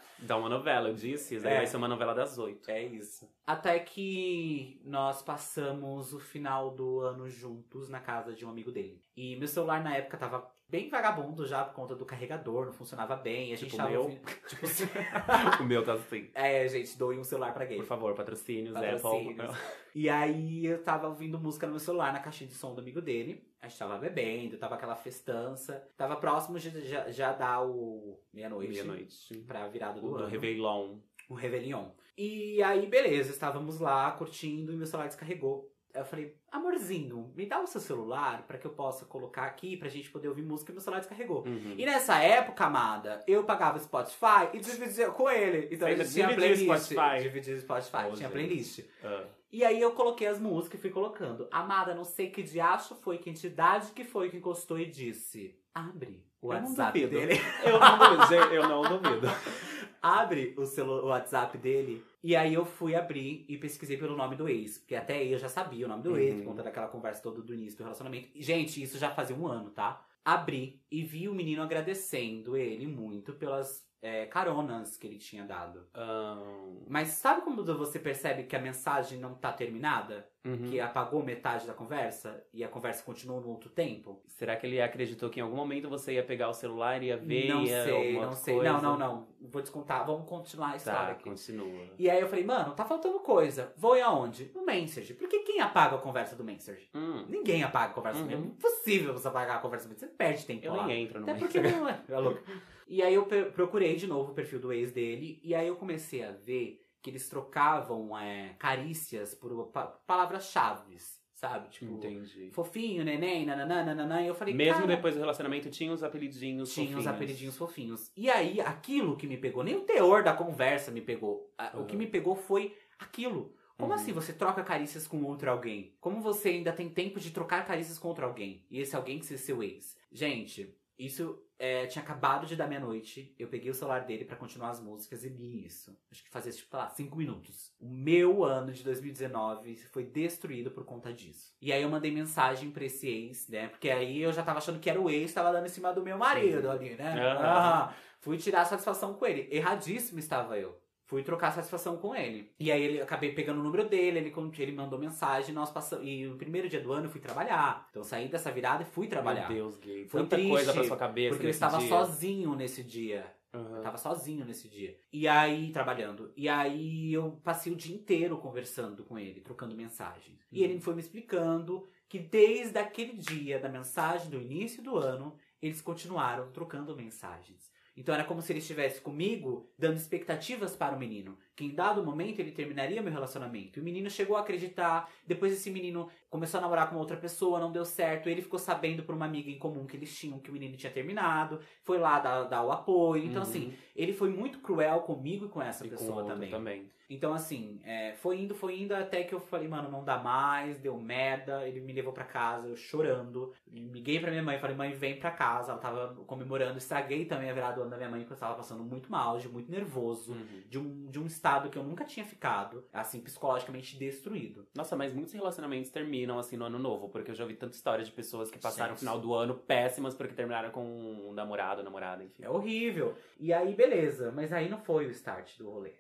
[0.20, 1.36] Dá uma novela, eu disse.
[1.36, 1.58] Isso aí É.
[1.58, 2.70] vai ser uma novela das oito.
[2.70, 3.28] É isso.
[3.48, 9.02] Até que nós passamos o final do ano juntos na casa de um amigo dele.
[9.16, 13.16] E meu celular na época tava bem vagabundo já por conta do carregador, não funcionava
[13.16, 13.50] bem.
[13.50, 14.02] E a gente Tipo tava meu?
[14.04, 14.84] ouvindo- Tipo assim.
[15.62, 16.30] o meu tá assim.
[16.36, 17.78] É, gente, doe um celular pra gay.
[17.78, 19.40] Por favor, patrocínios, Patrocínios.
[19.40, 19.58] Apple.
[19.96, 23.02] E aí eu tava ouvindo música no meu celular, na caixinha de som do amigo
[23.02, 23.47] dele.
[23.62, 25.88] A gente tava bebendo, tava aquela festança.
[25.98, 28.72] Tava próximo de já, já dar o meia-noite.
[28.72, 29.38] Meia-noite.
[29.48, 30.28] Pra virada do O do ano.
[30.28, 30.98] Réveillon.
[31.30, 31.90] o Réveillon.
[32.18, 35.72] E aí, beleza, estávamos lá curtindo e meu celular descarregou.
[35.94, 39.76] Aí Eu falei, amorzinho, me dá o seu celular pra que eu possa colocar aqui
[39.76, 41.44] pra gente poder ouvir música e meu celular descarregou.
[41.46, 41.74] Uhum.
[41.78, 45.68] E nessa época, amada, eu pagava Spotify e dividia com ele.
[45.74, 46.64] Então Você a gente tinha playlist.
[46.86, 47.22] Spotify?
[47.24, 48.32] Dividia Spotify, Oh, tinha gente.
[48.32, 48.86] playlist.
[49.04, 49.26] Ah.
[49.52, 51.48] E aí eu coloquei as músicas e fui colocando.
[51.52, 56.26] Amada, não sei que diacho foi, que entidade que foi que encostou e disse: Abre
[56.42, 57.34] o Eu WhatsApp dele.
[57.64, 59.28] Eu não duvido, gente, eu não duvido.
[60.02, 62.04] abre o, celu- o WhatsApp dele.
[62.24, 64.78] E aí eu fui abrir e pesquisei pelo nome do ex.
[64.78, 66.40] Porque até aí eu já sabia o nome do ex, Uhum.
[66.40, 68.30] por conta daquela conversa toda do início do relacionamento.
[68.36, 70.04] E, gente, isso já fazia um ano, tá?
[70.26, 75.86] Abri e vi o menino agradecendo ele muito pelas é, caronas que ele tinha dado.
[75.94, 80.28] Ahn, Mas sabe quando você percebe que a mensagem não tá terminada?
[80.46, 80.64] uhum.
[80.70, 84.22] Que apagou metade da conversa e a conversa continuou no outro tempo?
[84.28, 87.18] Será que ele acreditou que em algum momento você ia pegar o celular e ia
[87.18, 88.54] ver não ia sei, não sei.
[88.56, 88.72] coisa?
[88.72, 89.28] Não, não, não.
[89.42, 90.06] Vou descontar.
[90.06, 91.24] Vamos continuar a história Tá, aqui.
[91.26, 91.88] continua.
[92.00, 93.74] E aí eu falei, mano, tá faltando coisa.
[93.76, 94.50] Vou ir aonde?
[94.56, 95.16] No Message.
[95.16, 96.90] Porque quem apaga a conversa do Message?
[96.96, 98.30] Hum, Ninguém apaga a conversa do Uhum.
[98.30, 98.48] Message.
[98.48, 100.12] É impossível você apagar a conversa do Message.
[100.12, 100.88] Você perde tempo eu lá.
[100.88, 102.00] nem entro no Até porque não é.
[102.08, 102.42] É louco.
[102.88, 105.40] E aí eu procurei de novo o perfil do ex dele.
[105.44, 110.98] E aí eu comecei a ver que eles trocavam é, carícias por pa- palavras-chave.
[111.34, 111.70] Sabe?
[111.70, 112.50] Tipo, Entendi.
[112.52, 114.24] fofinho, neném, nananã.
[114.24, 117.06] E eu falei, Mesmo cara, depois do relacionamento, tinha os apelidinhos tinha fofinhos.
[117.06, 118.12] os apelidinhos fofinhos.
[118.18, 121.54] E aí, aquilo que me pegou, nem o teor da conversa me pegou.
[121.56, 122.00] A- O que Uhum.
[122.00, 123.54] me pegou foi aquilo.
[123.78, 124.00] Como Uhum.
[124.00, 125.94] assim você troca carícias com outro alguém?
[126.02, 128.66] Como você ainda tem tempo de trocar carícias com outro alguém?
[128.72, 129.96] E esse alguém que ser seu ex?
[130.12, 133.34] Gente, isso é, tinha acabado de dar meia-noite.
[133.38, 135.98] Eu peguei o celular dele pra continuar as músicas e li isso.
[136.12, 137.72] Acho que fazia, tipo, sei lá, cinco minutos.
[137.80, 141.54] O meu ano de 2019 foi destruído por conta disso.
[141.62, 143.68] E aí eu mandei mensagem pra esse ex, né?
[143.70, 146.04] Porque aí eu já tava achando que era o ex, tava dando em cima do
[146.04, 146.68] meu marido Sim.
[146.68, 147.14] ali, né?
[147.20, 147.44] Aham.
[147.44, 149.48] Ah, fui tirar a satisfação com ele.
[149.52, 150.80] Erradíssimo estava eu.
[151.08, 152.52] Fui trocar satisfação com ele.
[152.60, 156.06] E aí ele acabei pegando o número dele, ele, ele mandou mensagem, nós passamos.
[156.06, 157.88] E no primeiro dia do ano eu fui trabalhar.
[157.90, 159.48] Então eu saí dessa virada e fui trabalhar.
[159.50, 160.06] Meu Deus, gay.
[160.06, 161.88] Foi Tanta triste, coisa pra sua cabeça Porque eu estava dia.
[161.88, 163.26] sozinho nesse dia.
[163.54, 163.78] Aham.
[163.78, 165.00] Eu tava sozinho nesse dia.
[165.12, 166.34] E aí, trabalhando.
[166.36, 170.38] E aí eu passei o dia inteiro conversando com ele, trocando mensagens.
[170.52, 170.66] E Uhum.
[170.70, 175.80] ele foi me explicando que desde aquele dia da mensagem do início do ano, eles
[175.82, 177.72] continuaram trocando mensagens.
[177.98, 181.36] Então era como se ele estivesse comigo, dando expectativas para o menino.
[181.56, 183.80] Que em dado momento ele terminaria meu relacionamento.
[183.80, 185.10] E o menino chegou a acreditar.
[185.26, 188.30] Depois esse menino começou a namorar com outra pessoa, não deu certo.
[188.30, 190.92] Ele ficou sabendo por uma amiga em comum que eles tinham, que o menino tinha
[190.92, 191.60] terminado.
[191.84, 193.24] Foi lá dar, dar o apoio.
[193.26, 193.50] Então, Uhum.
[193.50, 196.52] assim, ele foi muito cruel comigo e com essa E com pessoa outro também.
[196.52, 196.92] também.
[197.10, 200.78] Então, assim, é, foi indo, foi indo, até que eu falei, mano, não dá mais,
[200.78, 201.68] deu merda.
[201.68, 203.54] Ele me levou pra casa, eu chorando.
[203.72, 205.72] Liguei pra minha mãe, falei, mãe, vem pra casa.
[205.72, 208.56] Ela tava comemorando, estraguei também a virada do ano da minha mãe, porque eu tava
[208.56, 210.34] passando muito mal, de muito nervoso.
[210.34, 210.64] Uhum.
[210.68, 214.68] De um, de um estado que eu nunca tinha ficado, assim, psicologicamente destruído.
[214.76, 218.04] Nossa, mas muitos relacionamentos terminam assim no ano novo, porque eu já ouvi tanta história
[218.04, 218.98] de pessoas que passaram Gente.
[218.98, 222.44] o final do ano péssimas porque terminaram com um namorado, namorada, enfim.
[222.44, 223.16] É horrível.
[223.40, 224.32] E aí, beleza.
[224.32, 225.94] Mas aí não foi o start do rolê.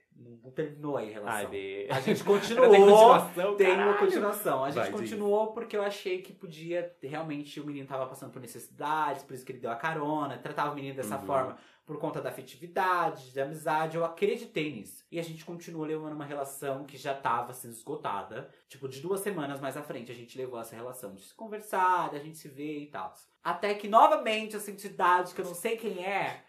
[0.43, 1.37] Não terminou aí a relação.
[1.37, 1.87] Ai, Bê.
[1.89, 2.69] A gente Tem continuou.
[2.69, 4.63] continuação, Tem uma continuação.
[4.63, 4.99] A gente Vai, diz.
[5.01, 6.95] continuou porque eu achei que podia.
[7.01, 10.37] Realmente o menino tava passando por necessidades, por isso que ele deu a carona.
[10.37, 11.25] Tratava o menino dessa Uhum.
[11.25, 13.95] forma por conta da afetividade, da amizade.
[13.95, 15.05] Eu acreditei nisso.
[15.09, 18.49] E a gente continuou levando uma relação que já tava sendo esgotada.
[18.67, 22.11] Tipo, de duas semanas mais à frente, a gente levou essa relação de se conversar,
[22.11, 23.13] da gente se ver e tal.
[23.43, 26.43] Até que novamente essa entidade, que eu não sei quem é,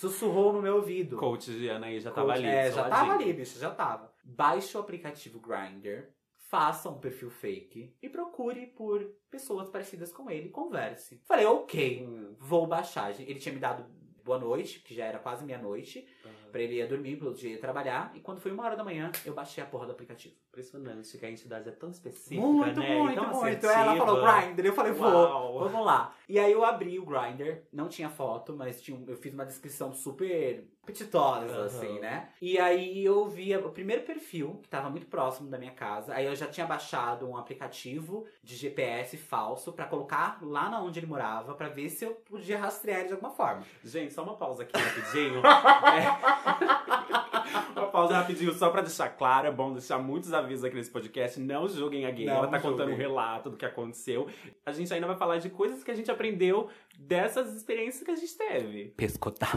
[0.00, 1.16] sussurrou no meu ouvido.
[1.18, 2.48] Coach de Ana aí já tava Coach- ali.
[2.48, 4.10] É, já tava ali, bicho, já tava.
[4.24, 6.08] Baixe o aplicativo Grindr,
[6.48, 11.20] faça um perfil fake e procure por pessoas parecidas com ele e converse.
[11.26, 12.34] Falei, ok, Hum.
[12.38, 13.10] vou baixar.
[13.20, 13.84] Ele tinha me dado
[14.24, 16.06] boa noite, que já era quase meia-noite,
[16.50, 18.10] pra ele ir dormir, pro outro dia ir trabalhar.
[18.14, 20.34] E quando foi uma hora da manhã, eu baixei a porra do aplicativo.
[20.48, 22.98] Impressionante que a entidade é tão específica, muito, né?
[22.98, 23.44] muito, e tão muito.
[23.44, 23.72] assertiva.
[23.72, 25.08] Ela falou Grindr, eu falei, vou.
[25.08, 25.58] Uau.
[25.60, 26.14] Vamos lá.
[26.28, 29.92] E aí eu abri o Grindr, não tinha foto, mas tinha, eu fiz uma descrição
[29.92, 31.64] super apetitosa, Aham.
[31.66, 32.28] assim, né?
[32.40, 36.14] E aí eu vi o primeiro perfil, que tava muito próximo da minha casa.
[36.14, 40.98] Aí eu já tinha baixado um aplicativo de GPS falso pra colocar lá na onde
[40.98, 43.62] ele morava, pra ver se eu podia rastrear ele de alguma forma.
[43.84, 45.40] Gente, só uma pausa aqui rapidinho.
[45.90, 46.39] É.
[47.76, 51.40] Uma pausa rapidinho, só pra deixar claro, é bom deixar muitos avisos aqui nesse podcast.
[51.40, 53.06] Não julguem a gay, Não ela tá contando um julguem.
[53.08, 54.28] relato do que aconteceu.
[54.64, 58.14] A gente ainda vai falar de coisas que a gente aprendeu dessas experiências que a
[58.16, 58.84] gente teve.
[58.96, 59.56] Pescotapa.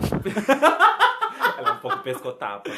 [1.57, 2.69] Ela é um pouco pescotapa.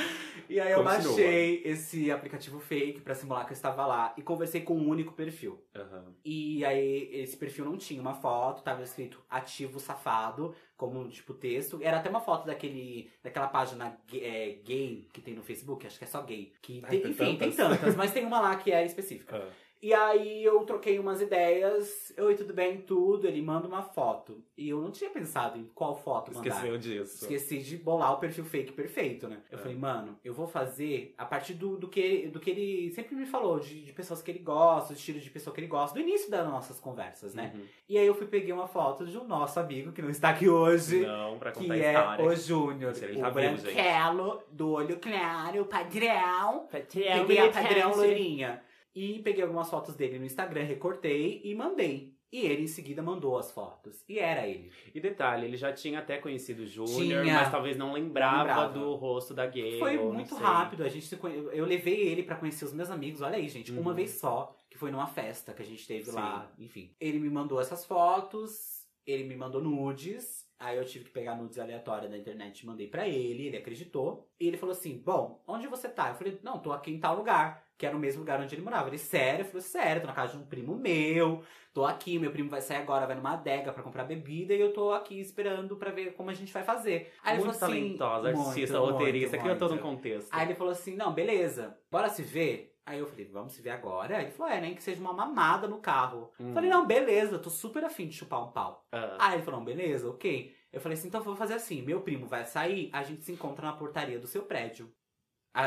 [0.49, 1.03] E aí eu Continua.
[1.07, 5.13] baixei esse aplicativo fake pra simular que eu estava lá e conversei com um único
[5.13, 5.59] perfil.
[5.75, 6.13] Aham.
[6.23, 11.79] E aí, esse perfil não tinha uma foto, tava escrito ativo safado, como tipo texto.
[11.81, 16.03] Era até uma foto daquele, daquela página é, gay que tem no Facebook, acho que
[16.03, 16.51] é só gay.
[16.61, 17.55] Que Ai, tem- tem enfim, tem tantas.
[17.79, 19.35] tantas, mas tem uma lá que é específica.
[19.64, 19.64] Ah.
[19.85, 24.43] E aí eu troquei umas ideias, oi, tudo bem, tudo, ele manda uma foto.
[24.57, 26.49] E eu não tinha pensado em qual foto mandar.
[26.49, 27.23] Esqueceu disso.
[27.25, 29.43] Esqueci de bolar o perfil fake perfeito, né?
[29.51, 29.61] Eu É.
[29.61, 33.27] falei, mano, eu vou fazer a partir do, do, que, do que ele sempre me
[33.27, 36.01] falou, de, de pessoas que ele gosta, do estilo de pessoa que ele gosta, do
[36.01, 37.51] início das nossas conversas, né?
[37.53, 37.65] Uhum.
[37.87, 40.49] E aí eu fui peguei uma foto de um nosso amigo, que não está aqui
[40.49, 42.25] hoje, Não, pra que contar a é história.
[42.25, 46.65] o Júnior, o tá branquelo, do olho claro, o padrão.
[46.71, 48.63] Patrão, Peguei a padrão loirinha.
[48.95, 52.15] E peguei algumas fotos dele no Instagram, recortei e mandei.
[52.31, 54.03] E ele em seguida mandou as fotos.
[54.09, 54.71] E era ele.
[54.93, 57.33] E detalhe, ele já tinha até conhecido o Júnior, Tinha.
[57.35, 58.73] mas talvez não lembrava, Não lembrava.
[58.73, 59.79] do rosto da gay.
[59.79, 60.43] Foi ou não muito sei.
[60.43, 60.83] rápido.
[60.83, 61.35] A gente se conhe...
[61.53, 63.21] Eu levei ele pra conhecer os meus amigos.
[63.21, 63.71] Olha aí, gente.
[63.71, 63.95] Uma Uhum.
[63.95, 66.15] vez só, que foi numa festa que a gente teve Sim.
[66.15, 66.51] lá.
[66.59, 66.93] Enfim.
[66.99, 68.85] Ele me mandou essas fotos.
[69.05, 70.45] Ele me mandou nudes.
[70.59, 73.47] Aí eu tive que pegar nudes aleatórias da internet e mandei pra ele.
[73.47, 74.27] Ele acreditou.
[74.39, 76.09] E ele falou assim: Bom, onde você tá?
[76.09, 77.63] Eu falei: Não, tô aqui em tal lugar.
[77.77, 78.87] Que era o mesmo lugar onde ele morava.
[78.87, 79.41] Ele, sério?
[79.41, 81.43] Eu falei: Sério, tô na casa de um primo meu.
[81.73, 84.53] Tô aqui, meu primo vai sair agora, vai numa adega pra comprar bebida.
[84.53, 87.11] E eu tô aqui esperando pra ver como a gente vai fazer.
[87.21, 90.29] Aí muito ele falou assim: talentosa, "Muito, artista, muito, roteirista, criou todo um muito." contexto.
[90.31, 92.71] Aí ele falou assim: não, beleza, bora se ver.
[92.85, 94.17] Aí eu falei, vamos se ver agora?
[94.17, 96.31] Aí ele falou, é, nem que seja uma mamada no carro.
[96.39, 96.53] Hum.
[96.53, 98.85] Falei, não, beleza, tô super afim de chupar um pau.
[98.91, 100.55] Ah, Aí ele falou, não, beleza, ok.
[100.71, 103.65] Eu falei assim, então vou fazer assim, meu primo vai sair, a gente se encontra
[103.65, 104.93] na portaria do seu prédio.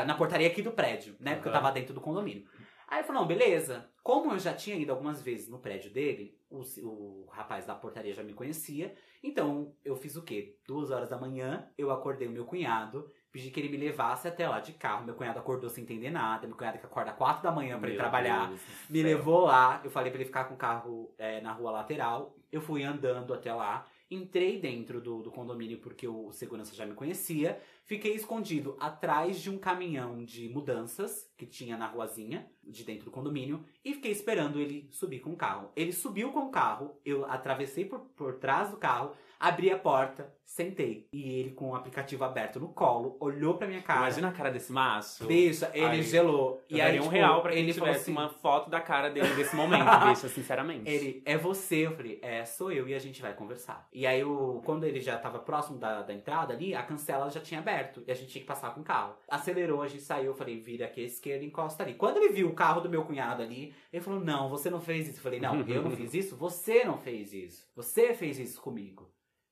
[0.05, 1.35] Na portaria aqui do prédio, né?
[1.35, 1.61] Porque eu Aham.
[1.61, 2.45] tava dentro do condomínio.
[2.87, 3.87] Aí ele falou, não, beleza.
[4.01, 8.13] Como eu já tinha ido algumas vezes no prédio dele, o, o rapaz da portaria
[8.13, 8.95] já me conhecia.
[9.23, 10.57] Então, eu fiz o quê?
[10.67, 14.47] Duas horas da manhã, eu acordei o meu cunhado, pedi que ele me levasse até
[14.47, 15.05] lá de carro.
[15.05, 16.47] Meu cunhado acordou sem entender nada.
[16.47, 18.47] Meu cunhado que acorda quatro da manhã pra ir trabalhar.
[18.47, 21.69] Deus Me levou lá, eu falei pra ele ficar com o carro é, na rua
[21.69, 22.35] lateral.
[22.51, 26.95] Eu fui andando até lá, entrei dentro do, do condomínio porque o segurança já me
[26.95, 27.61] conhecia.
[27.89, 33.11] Fiquei escondido atrás de um caminhão de mudanças que tinha na ruazinha, de dentro do
[33.11, 35.71] condomínio, e fiquei esperando ele subir com o carro.
[35.73, 40.35] Ele subiu com o carro, eu atravessei por, por trás do carro, abri a porta,
[40.43, 41.07] sentei.
[41.13, 44.01] E ele com o aplicativo aberto no colo, olhou pra minha cara.
[44.01, 45.25] Imagina a cara desse macho.
[45.25, 46.61] Bicha, ele Ai, gelou.
[46.69, 49.09] Eu e aí, um tipo, real pra que ele tivesse assim, uma foto da cara
[49.09, 50.89] dele nesse momento, bicha, sinceramente.
[50.89, 51.87] Ele, é você?
[51.87, 53.87] Eu falei, é, sou eu e a gente vai conversar.
[53.93, 57.39] E aí, o, quando ele já tava próximo da, da entrada ali, a cancela já
[57.39, 59.15] tinha aberto e a gente tinha que passar com o carro.
[59.29, 61.93] Acelerou, a gente saiu, eu falei, vira aqui à esquerda e encosta ali.
[61.93, 65.07] Quando ele viu o carro do meu cunhado ali, ele falou, não, você não fez
[65.07, 65.19] isso.
[65.19, 67.67] Eu falei, não, eu não fiz isso, você não fez isso.
[67.75, 69.11] Você fez isso comigo.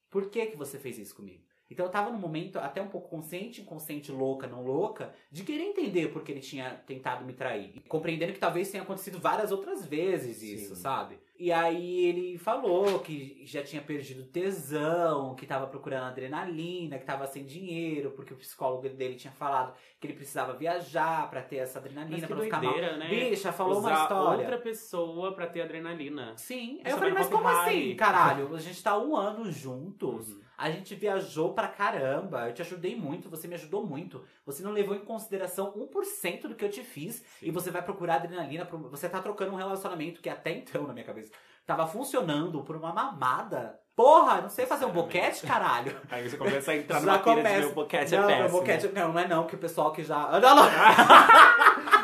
[0.09, 1.43] Por que, que você fez isso comigo?
[1.69, 5.63] Então eu tava num momento até um pouco consciente, inconsciente, louca, não louca, de querer
[5.63, 7.71] entender por que ele tinha tentado me trair.
[7.75, 10.81] E compreendendo que talvez tenha acontecido várias outras vezes isso, Sim.
[10.81, 11.19] sabe?
[11.39, 17.27] E aí ele falou que já tinha perdido tesão, que tava procurando adrenalina, que tava
[17.27, 21.77] sem dinheiro, porque o psicólogo dele tinha falado que ele precisava viajar pra ter essa
[21.77, 22.75] adrenalina, pra não ficar mal.
[22.75, 23.07] né?
[23.07, 24.39] Bicha, falou Usar uma história.
[24.41, 26.33] outra pessoa pra ter adrenalina.
[26.37, 26.81] Sim.
[26.83, 28.55] Aí eu falei, mas como assim, caralho?
[28.55, 30.29] A gente tá um ano juntos.
[30.29, 30.46] Uhum.
[30.57, 32.47] A gente viajou pra caramba.
[32.47, 34.23] Eu te ajudei muito, você me ajudou muito.
[34.45, 37.23] Você não levou em consideração 1% do que eu te fiz.
[37.41, 38.65] E você vai procurar adrenalina.
[38.65, 38.79] Pro...
[38.89, 41.31] Você tá trocando um relacionamento que até então, na minha cabeça,
[41.65, 43.79] tava funcionando por uma mamada.
[43.95, 45.95] Porra, não sei fazer um boquete, caralho.
[46.09, 47.59] Aí você começa a entrar Já numa pira de começa.
[47.59, 48.59] meu boquete não, é péssimo.
[48.59, 50.39] boquete, não, não é não, que o pessoal que já.
[50.39, 50.65] Não, não.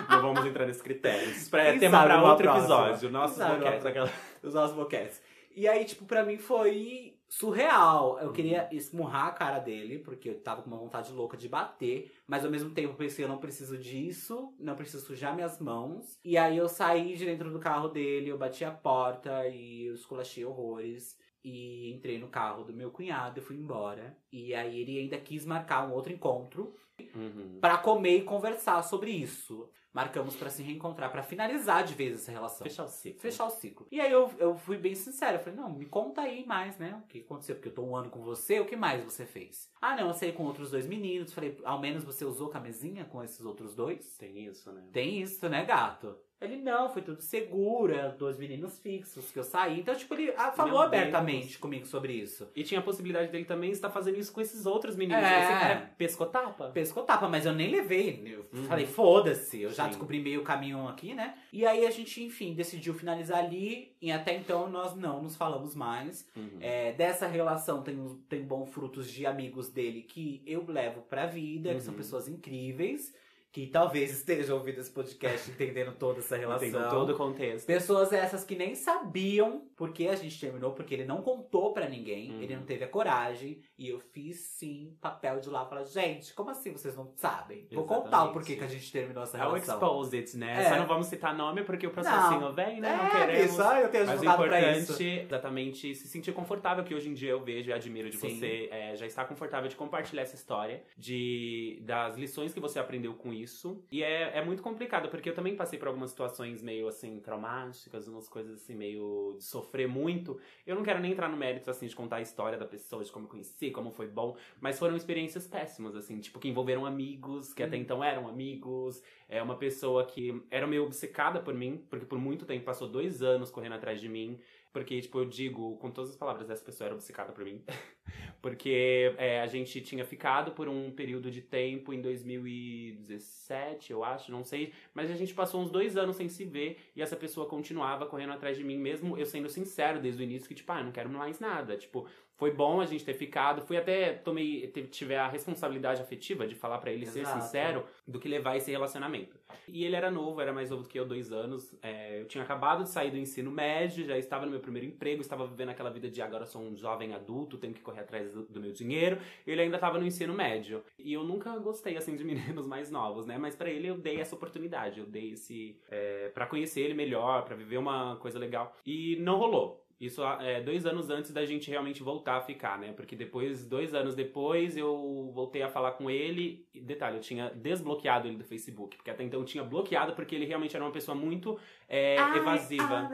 [0.10, 1.30] Não vamos entrar nesse critério.
[1.30, 2.88] Isso pra- é tema pra outro próxima.
[2.88, 3.10] episódio.
[3.10, 3.86] Nossos boquetes.
[3.86, 4.10] Aquela...
[4.44, 5.22] os nossos boquetes.
[5.56, 8.20] E aí, tipo, pra mim foi surreal.
[8.20, 12.12] Eu queria esmurrar a cara dele, porque eu tava com uma vontade louca de bater.
[12.28, 16.20] Mas ao mesmo tempo eu pensei, eu não preciso disso, não preciso sujar minhas mãos.
[16.24, 19.96] E aí eu saí de dentro do carro dele, eu bati a porta e eu
[19.96, 21.18] esculachei horrores.
[21.44, 24.16] E entrei no carro do meu cunhado e fui embora.
[24.32, 26.74] E aí ele ainda quis marcar um outro encontro
[27.16, 27.58] Uhum.
[27.60, 29.68] pra comer e conversar sobre isso.
[29.94, 33.22] Marcamos pra se reencontrar, pra finalizar de vez essa relação Fechar o ciclo.
[33.22, 33.88] fechar o ciclo.
[33.92, 37.00] E aí eu, eu fui bem sincero, eu falei, não, me conta aí mais, né?
[37.04, 37.56] O que aconteceu?
[37.56, 39.70] Porque eu tô um ano com você, o que mais você fez?
[39.82, 41.32] Ah, não, eu saí com outros dois meninos.
[41.34, 44.18] Falei, ao menos você usou camisinha com esses outros dois?
[44.18, 44.84] Tem isso, né?
[44.92, 46.18] Tem isso, né, gato?
[46.44, 49.80] Ele, não, foi tudo seguro, eram dois meninos fixos que eu saí.
[49.80, 51.58] Então, tipo, ele ah, falou Meu abertamente Deus.
[51.58, 52.48] comigo sobre isso.
[52.56, 55.24] E tinha a possibilidade dele também estar fazendo isso com esses outros meninos.
[55.24, 55.40] É.
[55.40, 56.70] Esse cara pescou tapa.
[56.70, 58.22] Pescou tapa, mas eu nem levei.
[58.26, 58.66] Eu Uhum.
[58.66, 59.90] falei, foda-se, eu já Sim.
[59.90, 61.36] descobri meio caminho aqui, né?
[61.52, 63.94] E aí a gente, enfim, decidiu finalizar ali.
[64.02, 66.28] E até então nós não nos falamos mais.
[66.36, 66.58] Uhum.
[66.60, 67.98] É, dessa relação tem,
[68.30, 71.98] tem bons frutos de amigos dele que eu levo pra vida, que são Uhum.
[71.98, 73.14] pessoas incríveis,
[73.54, 76.68] que talvez estejam ouvindo esse podcast entendendo toda essa relação.
[76.68, 77.68] Entendeu todo o contexto.
[77.68, 81.88] Pessoas essas que nem sabiam por que a gente terminou, porque ele não contou pra
[81.88, 82.42] ninguém, Uhum.
[82.42, 86.50] ele não teve a coragem, e eu fiz sim papel de lá falar, gente, como
[86.50, 87.68] assim vocês não sabem?
[87.72, 89.76] Vou contar o porquê que a gente terminou essa É o relação.
[89.76, 90.64] expose it, né?
[90.64, 90.70] É.
[90.70, 92.54] Só não vamos citar nome porque o processinho Não.
[92.54, 92.98] vem, né?
[92.98, 93.52] não É, queremos.
[93.52, 94.34] isso, ah, eu tenho Mas o isso.
[94.34, 98.40] importante exatamente se sentir confortável, que hoje em dia eu vejo e admiro de Sim.
[98.40, 103.14] você é, já estar confortável de compartilhar essa história, de das lições que você aprendeu
[103.14, 103.86] com isso.
[103.92, 108.08] E é, é muito complicado, porque eu também passei por algumas situações meio assim, traumáticas,
[108.08, 110.40] umas coisas assim, meio de sofrer muito.
[110.66, 113.12] Eu não quero nem entrar no mérito, assim, de contar a história da pessoa, de
[113.12, 117.54] como eu conheci, como foi bom, mas foram experiências péssimas, assim, tipo, que envolveram amigos,
[117.54, 117.82] que até Hum.
[117.82, 122.46] então eram amigos, é uma pessoa que era meio obcecada por mim, porque por muito
[122.46, 124.40] tempo passou dois anos correndo atrás de mim.
[124.74, 127.64] Porque, tipo, eu digo com todas as palavras, essa pessoa era obcecada por mim.
[128.42, 134.32] porque é, a gente tinha ficado por um período de tempo em 2017, eu acho,
[134.32, 134.74] não sei.
[134.92, 138.34] Mas a gente passou uns dois anos sem se ver e essa pessoa continuava correndo
[138.34, 140.92] atrás de mim, mesmo eu sendo sincero desde o início, que, tipo, ah, eu não
[140.92, 141.78] quero mais nada.
[141.78, 142.08] Tipo,
[142.44, 143.62] foi bom a gente ter ficado.
[143.62, 147.42] Fui até, tomei, tive a responsabilidade afetiva de falar pra ele ser Exato.
[147.42, 149.40] sincero do que levar esse relacionamento.
[149.66, 151.74] E ele era novo, era mais novo do que eu, dois anos.
[151.82, 155.22] É, eu tinha acabado de sair do ensino médio, já estava no meu primeiro emprego,
[155.22, 158.44] estava vivendo aquela vida de agora sou um jovem adulto, tenho que correr atrás do,
[158.44, 159.20] do meu dinheiro.
[159.48, 160.84] Ele ainda estava no ensino médio.
[161.00, 163.38] E eu nunca gostei, assim, de meninos mais novos, né?
[163.38, 165.80] Mas pra ele eu dei essa oportunidade, eu dei esse...
[165.90, 168.76] É, para conhecer ele melhor, pra viver uma coisa legal.
[168.86, 169.83] E não rolou.
[170.00, 172.92] Isso é dois anos antes da gente realmente voltar a ficar, né?
[172.94, 176.66] Porque depois, dois anos depois, eu voltei a falar com ele.
[176.74, 178.98] E detalhe, eu tinha desbloqueado ele do Facebook.
[178.98, 183.10] Porque até então eu tinha bloqueado porque ele realmente era uma pessoa muito é, evasiva.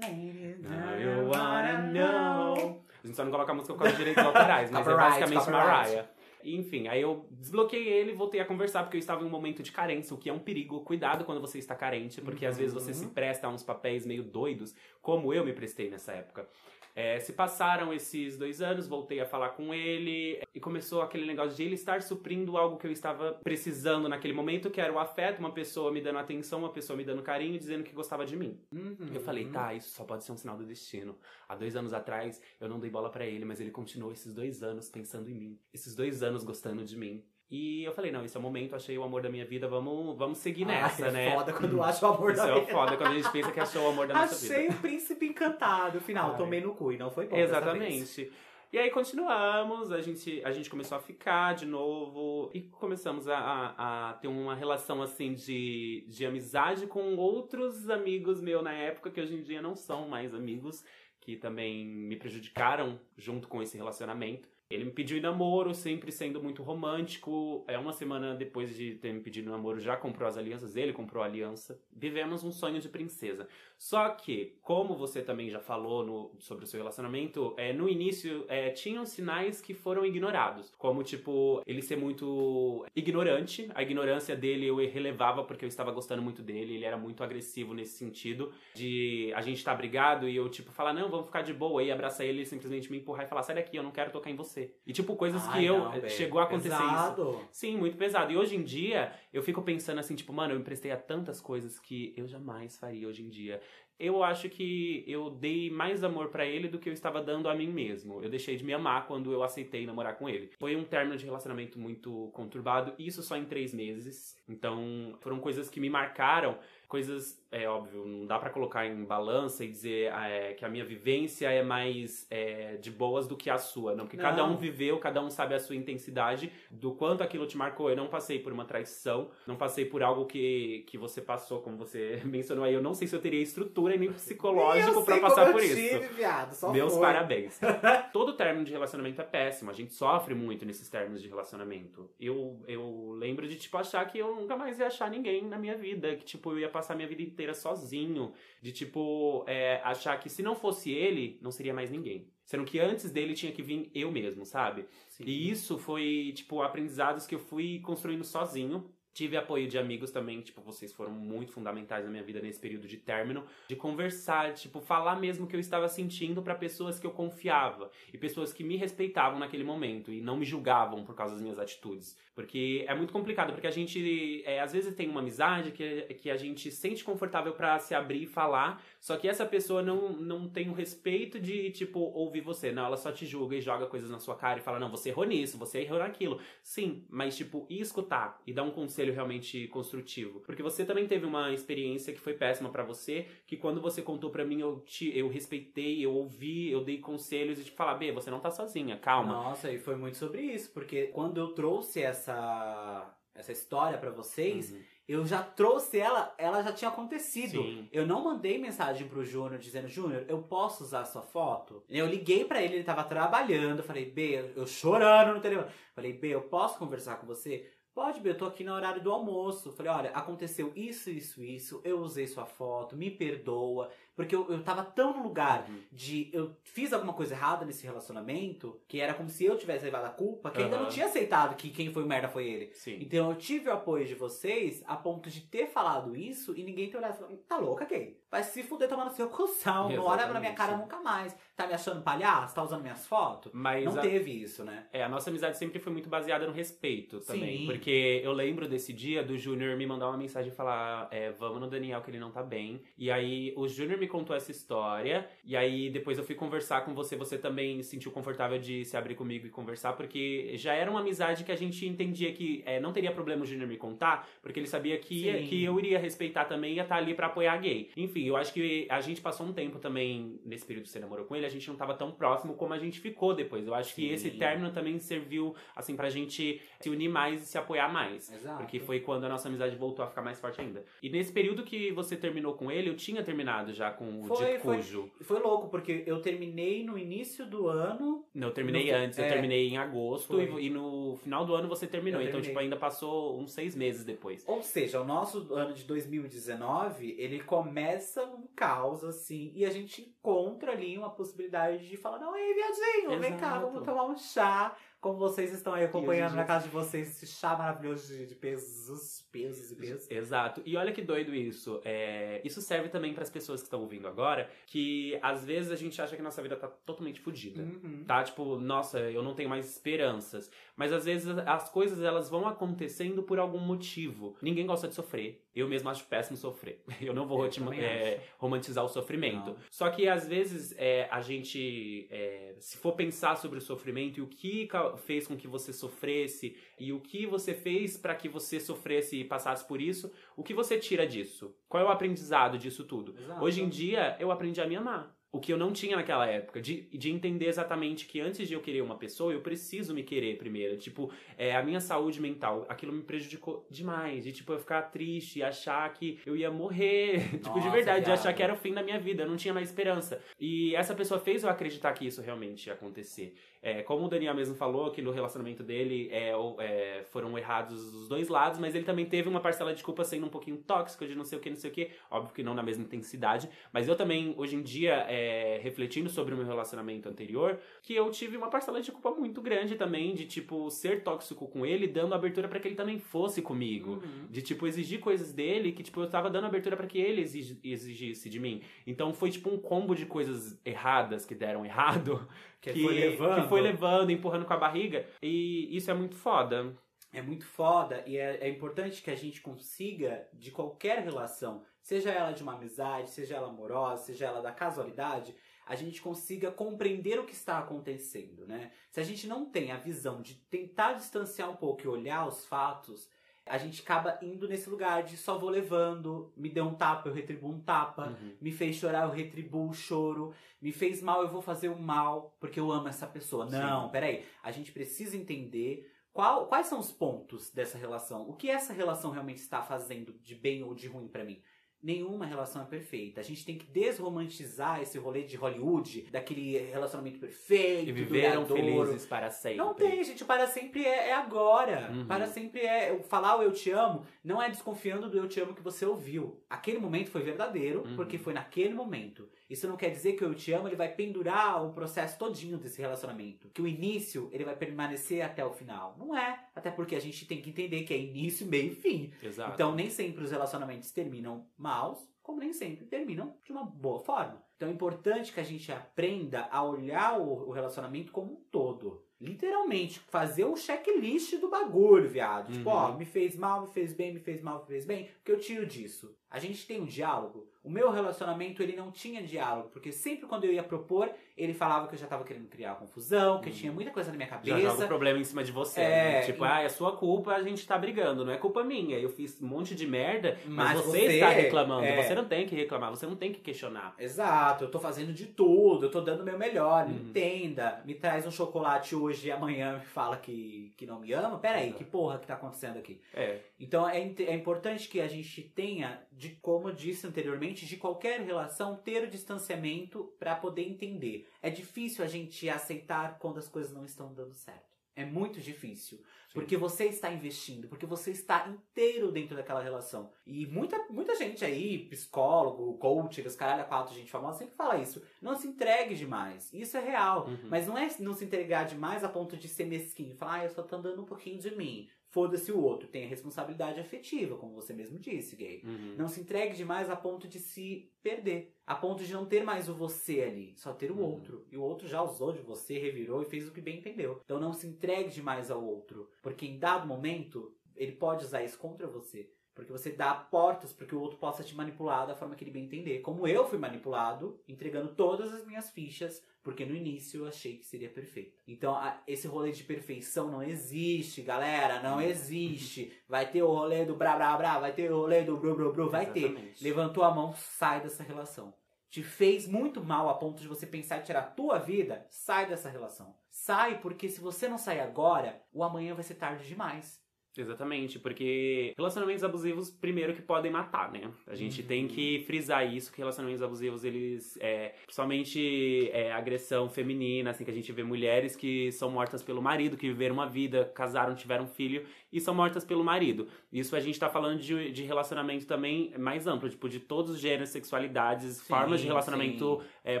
[0.60, 2.84] Now you wanna know.
[3.02, 5.50] A gente só não coloca a música causa de direitos autorais, mas é basicamente.
[5.50, 6.19] Mariah.
[6.44, 9.62] Enfim, aí eu desbloqueei ele e voltei a conversar, porque eu estava em um momento
[9.62, 10.80] de carência, o que é um perigo.
[10.80, 13.10] Cuidado quando você está carente, porque às vezes você se Uhum.
[13.10, 16.48] presta a uns papéis meio doidos, como eu me prestei nessa época.
[16.94, 21.56] É, se passaram esses dois anos, voltei a falar com ele e começou aquele negócio
[21.56, 25.38] de ele estar suprindo algo que eu estava precisando naquele momento, que era o afeto,
[25.38, 28.60] uma pessoa me dando atenção, uma pessoa me dando carinho, dizendo que gostava de mim.
[28.72, 29.10] Uhum.
[29.12, 31.16] Eu falei, tá, isso só pode ser um sinal do destino.
[31.48, 34.62] Há dois anos atrás, eu não dei bola pra ele, mas ele continuou esses dois
[34.62, 35.58] anos pensando em mim.
[35.72, 37.24] Esses dois anos gostando de mim.
[37.50, 40.16] E eu falei, não, esse é o momento, achei o amor da minha vida, vamos,
[40.16, 41.26] vamos seguir nessa, Ai, né?
[41.26, 42.72] É foda quando acha o amor Isso da é vida.
[42.72, 44.54] foda quando a gente pensa que achou o amor da nossa vida.
[44.54, 46.00] Achei o príncipe encantado.
[46.00, 46.36] Final, Ai.
[46.36, 47.36] tomei no cu e não foi bom.
[47.36, 48.30] Exatamente.
[48.72, 53.36] E aí continuamos, a gente, a gente começou a ficar de novo e começamos a,
[53.36, 59.10] a, a ter uma relação assim de, de amizade com outros amigos meus na época,
[59.10, 60.84] que hoje em dia não são mais amigos,
[61.20, 64.48] que também me prejudicaram junto com esse relacionamento.
[64.70, 67.64] Ele me pediu em namoro, sempre sendo muito romântico.
[67.66, 71.22] É uma semana depois de ter me pedido namoro, já comprou as alianças, ele comprou
[71.22, 71.80] a aliança.
[71.92, 73.48] Vivemos um sonho de princesa.
[73.76, 78.44] Só que, como você também já falou no, sobre o seu relacionamento, é, no início
[78.46, 80.70] é, tinham sinais que foram ignorados.
[80.76, 83.70] Como, tipo, ele ser muito ignorante.
[83.74, 86.74] A ignorância dele eu relevava porque eu estava gostando muito dele.
[86.74, 88.52] Ele era muito agressivo nesse sentido.
[88.74, 91.82] De a gente tá brigado e eu, tipo, falar, não, vamos ficar de boa.
[91.82, 94.30] E abraçar ele e simplesmente me empurrar e falar, sai daqui, eu não quero tocar
[94.30, 94.59] em você.
[94.86, 95.78] E, tipo, coisas Ai, que eu.
[95.78, 96.10] não, velho.
[96.10, 97.22] chegou a acontecer Pesado.
[97.22, 97.48] isso.
[97.52, 98.32] Sim, muito pesado.
[98.32, 101.78] E hoje em dia, eu fico pensando assim, tipo, mano, eu emprestei a tantas coisas
[101.78, 103.60] que eu jamais faria hoje em dia.
[104.00, 107.54] Eu acho que eu dei mais amor pra ele do que eu estava dando a
[107.54, 108.22] mim mesmo.
[108.22, 110.50] Eu deixei de me amar quando eu aceitei namorar com ele.
[110.58, 114.40] Foi um término de relacionamento muito conturbado, isso só em três meses.
[114.48, 116.58] Então, foram coisas que me marcaram.
[116.88, 120.84] Coisas, é óbvio, não dá pra colocar em balança e dizer é, que a minha
[120.84, 123.94] vivência é mais é, de boas do que a sua.
[123.94, 124.24] Não, porque Não.
[124.24, 127.90] cada um viveu, cada um sabe a sua intensidade, do quanto aquilo te marcou.
[127.90, 131.76] Eu não passei por uma traição, não passei por algo que, que você passou, como
[131.76, 132.74] você mencionou aí.
[132.74, 135.74] Eu não sei se eu teria estrutura e nem psicológico sei passar por eu isso.
[135.74, 137.02] tive, viado, só Meus foi.
[137.02, 137.58] parabéns.
[138.12, 139.70] Todo término de relacionamento é péssimo.
[139.70, 142.10] A gente sofre muito nesses términos de relacionamento.
[142.18, 145.76] Eu, eu lembro de, tipo, achar que eu nunca mais ia achar ninguém na minha
[145.76, 146.16] vida.
[146.16, 148.32] Que, tipo, eu ia passar minha vida inteira sozinho.
[148.60, 152.28] De, tipo, é, achar que se não fosse ele, não seria mais ninguém.
[152.44, 154.86] Sendo que antes dele tinha que vir eu mesmo, sabe?
[155.08, 155.24] Sim.
[155.24, 158.90] E isso foi, tipo, aprendizados que eu fui construindo sozinho.
[159.20, 162.88] Tive apoio de amigos também, tipo, vocês foram muito fundamentais na minha vida nesse período
[162.88, 167.06] de término, de conversar, tipo, falar mesmo o que eu estava sentindo pra pessoas que
[167.06, 171.34] eu confiava e pessoas que me respeitavam naquele momento e não me julgavam por causa
[171.34, 172.16] das minhas atitudes.
[172.34, 176.30] Porque é muito complicado, porque a gente, é, às vezes, tem uma amizade que, que
[176.30, 180.46] a gente sente confortável pra se abrir e falar, só que essa pessoa não, não
[180.46, 182.70] tem o respeito de, tipo, ouvir você.
[182.70, 185.08] Não, ela só te julga e joga coisas na sua cara e fala, não, você
[185.08, 186.38] errou nisso, você errou naquilo.
[186.62, 190.40] Sim, mas, tipo, e escutar e dar um conselho realmente construtivo.
[190.40, 194.28] Porque você também teve uma experiência que foi péssima pra você, que quando você contou
[194.28, 198.12] pra mim, eu, te, eu respeitei, eu ouvi, eu dei conselhos e te falar, B,
[198.12, 199.32] você não tá sozinha, calma.
[199.32, 204.70] Nossa, e foi muito sobre isso, porque quando eu trouxe essa, essa história pra vocês,
[204.72, 204.78] Uhum.
[205.10, 207.62] Eu já trouxe ela, ela já tinha acontecido.
[207.62, 207.88] Sim.
[207.92, 211.82] Eu não mandei mensagem pro Júnior dizendo, Júnior, eu posso usar sua foto?
[211.88, 215.70] Eu liguei pra ele, ele tava trabalhando, falei, B, eu chorando no telefone.
[215.94, 217.68] Falei, B, eu posso conversar com você?
[217.92, 219.72] Pode, B, eu tô aqui no horário do almoço.
[219.72, 223.90] Falei, olha, aconteceu isso, isso, isso, eu usei sua foto, me perdoa.
[224.16, 225.78] Porque eu, eu tava tão no lugar Uhum.
[225.92, 230.04] de eu fiz alguma coisa errada nesse relacionamento que era como se eu tivesse levado
[230.06, 230.84] a culpa, que ainda Aham.
[230.84, 232.70] não tinha aceitado que quem foi o merda foi ele.
[232.74, 232.98] Sim.
[233.00, 236.90] Então eu tive o apoio de vocês a ponto de ter falado isso e ninguém
[236.90, 238.18] ter olhado e falado, tá louca, gay?
[238.30, 241.36] Vai se fuder tomando seu cuzão, não olha pra minha cara nunca mais.
[241.56, 242.54] Tá me achando palhaço?
[242.54, 243.50] Tá usando minhas fotos?
[243.52, 244.86] Mas Não a- teve isso, né?
[244.92, 247.58] É, a nossa amizade sempre foi muito baseada no respeito também.
[247.60, 247.66] Sim.
[247.66, 251.60] Porque eu lembro desse dia do Júnior me mandar uma mensagem e falar: é, vamos
[251.60, 252.82] no Daniel que ele não tá bem.
[252.96, 255.28] E aí o Júnior me contou essa história.
[255.44, 257.14] E aí depois eu fui conversar com você.
[257.16, 261.00] Você também se sentiu confortável de se abrir comigo e conversar, porque já era uma
[261.00, 264.58] amizade que a gente entendia que é, não teria problema o Júnior me contar, porque
[264.58, 265.46] ele sabia que, Sim.
[265.46, 267.90] que eu iria respeitar também e ia estar ali pra apoiar a gay.
[267.96, 271.26] Enfim, eu acho que a gente passou um tempo também, nesse período que você namorou
[271.26, 273.66] com ele, a gente não tava tão próximo como a gente ficou depois.
[273.66, 274.14] Eu acho que Sim.
[274.14, 278.32] esse término também serviu, assim, pra gente se unir mais e se apoiar mais.
[278.32, 278.58] Exato.
[278.58, 280.84] Porque foi quando a nossa amizade voltou a ficar mais forte ainda.
[281.02, 284.58] E nesse período que você terminou com ele, eu tinha terminado já com o Foi,
[284.58, 284.76] foi.
[284.76, 285.10] cujo.
[285.22, 288.24] Foi louco, porque eu terminei no início do ano.
[288.34, 289.28] Não, eu terminei No- antes, eu é.
[289.28, 290.44] terminei em agosto Foi.
[290.60, 292.20] e, e no final do ano você terminou.
[292.20, 292.50] Eu Então, terminei.
[292.50, 294.44] tipo, ainda passou uns seis meses depois.
[294.46, 300.02] Ou seja, o nosso ano de 2019, ele começa um caos, assim, e a gente
[300.02, 303.66] encontra ali uma possibilidade de falar, não, ei, viadinho, vem cá, Exato.
[303.66, 304.76] vamos tomar um chá.
[305.00, 309.26] Como vocês estão aí acompanhando na casa de vocês, esse chá maravilhoso de, de pesos,
[309.30, 310.10] pesos e pesos.
[310.10, 310.62] Exato.
[310.64, 311.80] E olha que doido isso.
[311.84, 315.76] É, Isso serve também para as pessoas que estão ouvindo agora, que às vezes a
[315.76, 317.62] gente acha que nossa vida tá totalmente fodida.
[317.62, 318.04] Uhum.
[318.06, 320.50] Tá, tipo, nossa, eu não tenho mais esperanças.
[320.76, 324.36] Mas às vezes as coisas elas vão acontecendo por algum motivo.
[324.42, 325.44] Ninguém gosta de sofrer.
[325.54, 326.82] Eu mesmo acho péssimo sofrer.
[327.00, 329.50] Eu não vou Eu é, romantizar o sofrimento.
[329.50, 329.56] Não.
[329.70, 334.22] Só que às vezes é, a gente, é, se for pensar sobre o sofrimento e
[334.22, 338.60] o que fez com que você sofresse e o que você fez para que você
[338.60, 341.54] sofresse passasse por isso, o que você tira disso?
[341.68, 343.14] Qual é o aprendizado disso tudo?
[343.18, 343.44] Exato.
[343.44, 345.16] Hoje em dia eu aprendi a me amar.
[345.32, 348.60] O que eu não tinha naquela época, de, de entender exatamente que antes de eu
[348.60, 350.76] querer uma pessoa, eu preciso me querer primeiro.
[350.76, 354.24] Tipo, é, a minha saúde mental, aquilo me prejudicou demais.
[354.24, 357.30] De, tipo, eu ficar triste e achar que eu ia morrer.
[357.38, 359.22] tipo, Nossa, de verdade, de achar que era o fim da minha vida.
[359.22, 360.20] Eu não tinha mais esperança.
[360.38, 363.34] E essa pessoa fez eu acreditar que isso realmente ia acontecer.
[363.62, 368.08] É, como o Daniel mesmo falou, que no relacionamento dele é, é, foram errados os
[368.08, 371.14] dois lados, mas ele também teve uma parcela de culpa sendo um pouquinho tóxico, de
[371.14, 371.90] não sei o que, não sei o que.
[372.10, 373.48] Óbvio que não na mesma intensidade.
[373.72, 378.10] Mas eu também, hoje em dia, é, refletindo sobre o meu relacionamento anterior, que eu
[378.10, 382.14] tive uma parcela de culpa muito grande também, de, tipo, ser tóxico com ele, dando
[382.14, 383.92] abertura pra que ele também fosse comigo.
[384.02, 384.26] Uhum.
[384.30, 387.60] De, tipo, exigir coisas dele que, tipo, eu tava dando abertura pra que ele exigi-
[387.62, 388.62] exigisse de mim.
[388.86, 392.26] Então foi, tipo, um combo de coisas erradas que deram errado.
[392.60, 393.42] Que foi levando.
[393.42, 395.06] que foi levando, empurrando com a barriga.
[395.22, 396.76] E isso é muito foda.
[397.10, 402.10] É muito foda e é, é importante que a gente consiga, de qualquer relação, seja
[402.10, 405.34] ela de uma amizade, seja ela amorosa, seja ela da casualidade,
[405.66, 408.72] a gente consiga compreender o que está acontecendo, né?
[408.90, 412.44] Se a gente não tem a visão de tentar distanciar um pouco e olhar os
[412.44, 413.08] fatos,
[413.46, 417.12] a gente acaba indo nesse lugar de só vou levando, me deu um tapa, eu
[417.12, 418.36] retribuo um tapa, Uhum.
[418.40, 420.32] me fez chorar, eu retribuo o choro.
[420.60, 423.48] Me fez mal, eu vou fazer o mal porque eu amo essa pessoa.
[423.48, 423.56] Sim.
[423.56, 424.24] Não, peraí.
[424.42, 428.28] A gente precisa entender qual, quais são os pontos dessa relação.
[428.28, 431.40] O que essa relação realmente está fazendo de bem ou de ruim pra mim.
[431.82, 433.20] Nenhuma relação é perfeita.
[433.20, 438.86] A gente tem que desromantizar esse rolê de Hollywood, daquele relacionamento perfeito, E viveram duradouro.
[438.88, 439.56] felizes para sempre.
[439.58, 440.24] Não tem, gente.
[440.24, 441.90] Para sempre é, é agora.
[441.92, 442.06] Uhum.
[442.06, 442.98] Para sempre é.
[443.08, 446.38] Falar o eu te amo não é desconfiando do eu te amo que você ouviu.
[446.50, 447.96] Aquele momento foi verdadeiro, Uhum.
[447.96, 449.28] porque foi naquele momento.
[449.50, 452.80] Isso não quer dizer que eu te amo ele vai pendurar o processo todinho desse
[452.80, 453.48] relacionamento.
[453.52, 455.96] Que o início ele vai permanecer até o final.
[455.98, 456.46] Não é.
[456.54, 459.12] Até porque a gente tem que entender que é início, meio e fim.
[459.20, 459.54] Exato.
[459.54, 464.40] Então, nem sempre os relacionamentos terminam maus, como nem sempre terminam de uma boa forma.
[464.56, 469.02] Então, é importante que a gente aprenda a olhar o, relacionamento como um todo.
[469.20, 472.52] Literalmente, fazer o checklist do bagulho, viado.
[472.52, 472.76] Tipo, Uhum.
[472.76, 475.04] ó, me fez mal, me fez bem, me fez mal, me fez bem.
[475.04, 476.14] O que eu tiro disso?
[476.30, 477.48] A gente tem um diálogo.
[477.62, 479.68] O meu relacionamento, ele não tinha diálogo.
[479.70, 483.40] Porque sempre quando eu ia propor, ele falava que eu já tava querendo criar confusão,
[483.40, 483.54] que Uhum.
[483.56, 484.60] tinha muita coisa na minha Já cabeça.
[484.60, 485.80] joga o problema em cima de você.
[485.80, 486.22] É, né?
[486.22, 488.96] Tipo, e- ah, é sua culpa, a gente tá brigando, não é culpa minha.
[488.98, 491.84] Eu fiz um monte de merda, mas, Mas você, você- está reclamando.
[491.84, 492.02] é.
[492.02, 493.94] Você não tem que reclamar, você não tem que questionar.
[493.98, 496.92] Exato, eu tô fazendo de tudo, eu tô dando o meu melhor, Uhum.
[496.94, 497.82] entenda.
[497.84, 501.38] Me traz um chocolate hoje e amanhã me fala que, que não me ama.
[501.38, 501.78] Peraí, Exato.
[501.78, 503.00] que porra que tá acontecendo aqui?
[503.12, 503.38] É.
[503.58, 508.20] Então é, é importante que a gente tenha, de como eu disse anteriormente, de qualquer
[508.20, 511.26] relação, ter o distanciamento pra poder entender.
[511.40, 514.68] É difícil a gente aceitar quando as coisas não estão dando certo.
[514.94, 515.98] É muito difícil.
[516.34, 520.12] Porque você está investindo, porque você está inteiro dentro daquela relação.
[520.26, 525.02] E muita, muita gente aí, psicólogo, coach, os caralho quatro, gente famosa, sempre fala isso.
[525.22, 526.52] Não se entregue demais.
[526.52, 527.26] Isso é real.
[527.26, 527.48] Uhum.
[527.48, 530.14] Mas não é não se entregar demais a ponto de ser mesquinho.
[530.14, 531.88] Falar, ah, eu só tô dando um pouquinho de mim.
[532.10, 532.88] Foda-se o outro.
[532.88, 535.62] Tem a responsabilidade afetiva, como você mesmo disse, gay.
[535.64, 535.94] Uhum.
[535.96, 538.52] Não se entregue demais a ponto de se perder.
[538.66, 541.04] A ponto de não ter mais o você ali, só ter o Uhum.
[541.12, 541.46] outro.
[541.50, 544.20] E o outro já usou de você, revirou e fez o que bem entendeu.
[544.24, 546.08] Então não se entregue demais ao outro.
[546.20, 549.30] Porque em dado momento, ele pode usar isso contra você.
[549.60, 552.50] Porque você dá portas para que o outro possa te manipular da forma que ele
[552.50, 553.00] bem entender.
[553.00, 557.66] Como eu fui manipulado, entregando todas as minhas fichas, porque no início eu achei que
[557.66, 558.40] seria perfeito.
[558.48, 558.74] Então,
[559.06, 561.82] esse rolê de perfeição não existe, galera.
[561.82, 562.90] Não existe.
[563.06, 565.72] Vai ter o rolê do brá brá brá, vai ter o rolê do bru bru
[565.74, 566.30] bru, vai ter.
[566.30, 566.64] Exatamente.
[566.64, 568.54] Levantou a mão, sai dessa relação.
[568.88, 572.46] Te fez muito mal a ponto de você pensar em tirar a tua vida, sai
[572.46, 573.14] dessa relação.
[573.28, 576.99] Sai porque se você não sair agora, o amanhã vai ser tarde demais.
[577.36, 581.12] Exatamente, porque relacionamentos abusivos, primeiro que podem matar, né?
[581.28, 581.66] A gente Uhum.
[581.68, 587.50] tem que frisar isso, que relacionamentos abusivos, eles, é, principalmente é, agressão feminina, assim, que
[587.50, 591.46] a gente vê mulheres que são mortas pelo marido, que viveram uma vida, casaram, tiveram
[591.46, 593.28] filho e são mortas pelo marido.
[593.52, 597.20] Isso a gente tá falando de, de relacionamento também mais amplo, tipo, de todos os
[597.20, 600.00] gêneros, sexualidades, Sim, formas de relacionamento é,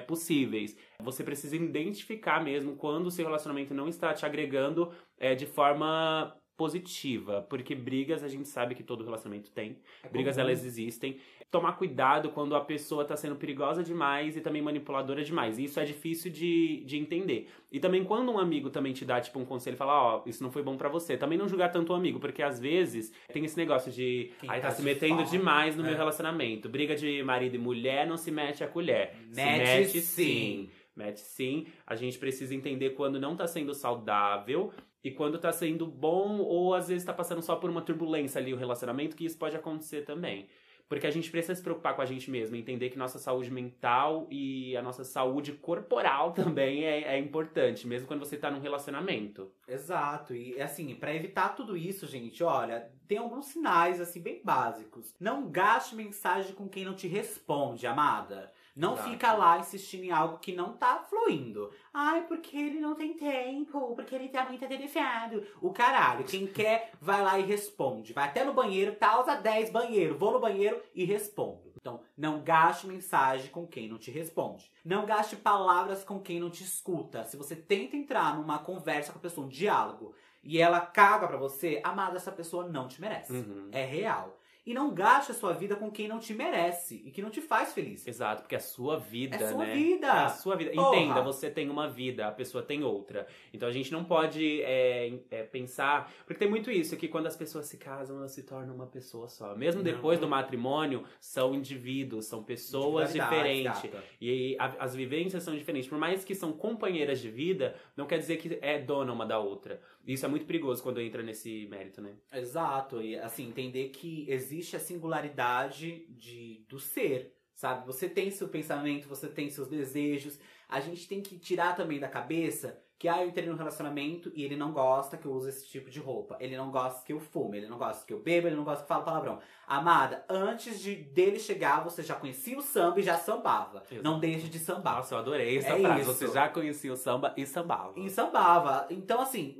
[0.00, 0.76] possíveis.
[1.00, 6.36] Você precisa identificar mesmo quando o seu relacionamento não está te agregando é, de forma
[6.60, 10.46] positiva, porque brigas a gente sabe que todo relacionamento tem, É brigas comum.
[10.48, 11.16] elas existem.
[11.50, 15.58] Tomar cuidado quando a pessoa tá sendo perigosa demais e também manipuladora demais.
[15.58, 17.48] Isso é difícil de, de entender.
[17.72, 20.42] E também quando um amigo também te dá tipo um conselho e fala, ó, isso
[20.42, 23.42] não foi bom pra você, também não julgar tanto o amigo, porque às vezes tem
[23.44, 25.86] esse negócio de, Quem ai, tá tá se metendo demais no é.
[25.88, 26.68] meu relacionamento.
[26.68, 29.14] Briga de marido e mulher não se mete a colher.
[29.30, 30.24] se Mete mete sim.
[30.24, 30.70] sim.
[30.94, 31.66] Mete sim.
[31.86, 34.70] A gente precisa entender quando não tá sendo saudável
[35.02, 38.52] e quando tá sendo bom ou às vezes tá passando só por uma turbulência ali
[38.52, 40.46] o relacionamento, que isso pode acontecer também.
[40.90, 44.26] Porque a gente precisa se preocupar com a gente mesmo, entender que nossa saúde mental
[44.28, 49.52] e a nossa saúde corporal também é, é importante, mesmo quando você tá num relacionamento.
[49.68, 50.34] Exato.
[50.34, 55.14] E assim, para evitar tudo isso, gente, olha, tem alguns sinais assim bem básicos.
[55.20, 58.50] Não gaste mensagem com quem não te responde, amada.
[58.74, 59.10] Não Exato.
[59.10, 61.70] fica lá insistindo em algo que não tá fluindo.
[61.92, 65.46] Ai, porque ele não tem tempo, porque ele tá muito atarefado.
[65.60, 68.12] O caralho, quem quer vai lá e responde.
[68.12, 70.16] Vai até no banheiro, tá, usa 10 banheiro.
[70.16, 71.70] Vou no banheiro e respondo.
[71.80, 74.70] Então, não gaste mensagem com quem não te responde.
[74.84, 77.24] Não gaste palavras com quem não te escuta.
[77.24, 81.36] Se você tenta entrar numa conversa com a pessoa, um diálogo, e ela caga pra
[81.36, 83.32] você, amada, essa pessoa não te merece.
[83.32, 83.68] Uhum.
[83.72, 84.38] É real.
[84.70, 87.40] E não gaste a sua vida com quem não te merece e que não te
[87.40, 88.06] faz feliz.
[88.06, 89.74] Exato, porque é a sua vida, É sua né?
[89.74, 90.06] vida.
[90.06, 90.70] É a sua vida.
[90.70, 90.96] Porra.
[90.96, 93.26] Entenda, você tem uma vida, a pessoa tem outra.
[93.52, 96.08] Então a gente não pode é, é, pensar.
[96.24, 99.26] Porque tem muito isso, que quando as pessoas se casam, elas se tornam uma pessoa
[99.28, 99.56] só.
[99.56, 99.92] Mesmo Não.
[99.92, 103.82] depois do matrimônio, são indivíduos, são pessoas diferentes.
[103.90, 104.04] gata.
[104.20, 105.88] E a- as vivências são diferentes.
[105.90, 109.40] Por mais que são companheiras de vida, não quer dizer que é dona uma da
[109.40, 109.80] outra.
[110.06, 112.16] Isso é muito perigoso quando entra nesse mérito, né?
[112.32, 117.86] Exato, e assim, entender que existe a singularidade de, do ser, sabe?
[117.86, 120.38] Você tem seu pensamento, você tem seus desejos.
[120.70, 124.44] A gente tem que tirar também da cabeça que, ah, eu entrei num relacionamento e
[124.44, 126.36] ele não gosta que eu use esse tipo de roupa.
[126.38, 128.84] Ele não gosta que eu fume, ele não gosta que eu beba, ele não gosta
[128.84, 129.38] que eu fale palavrão.
[129.66, 133.82] Amada, antes de dele chegar, você já conhecia o samba e já sambava.
[133.90, 134.02] Exato.
[134.04, 134.96] Não deixe de sambar.
[134.96, 136.00] Nossa, eu adorei essa É frase.
[136.02, 136.12] isso.
[136.12, 137.98] Você já conhecia o samba e sambava.
[137.98, 138.86] E sambava.
[138.90, 139.56] Então, assim,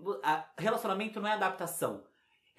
[0.59, 2.03] relacionamento não é adaptação.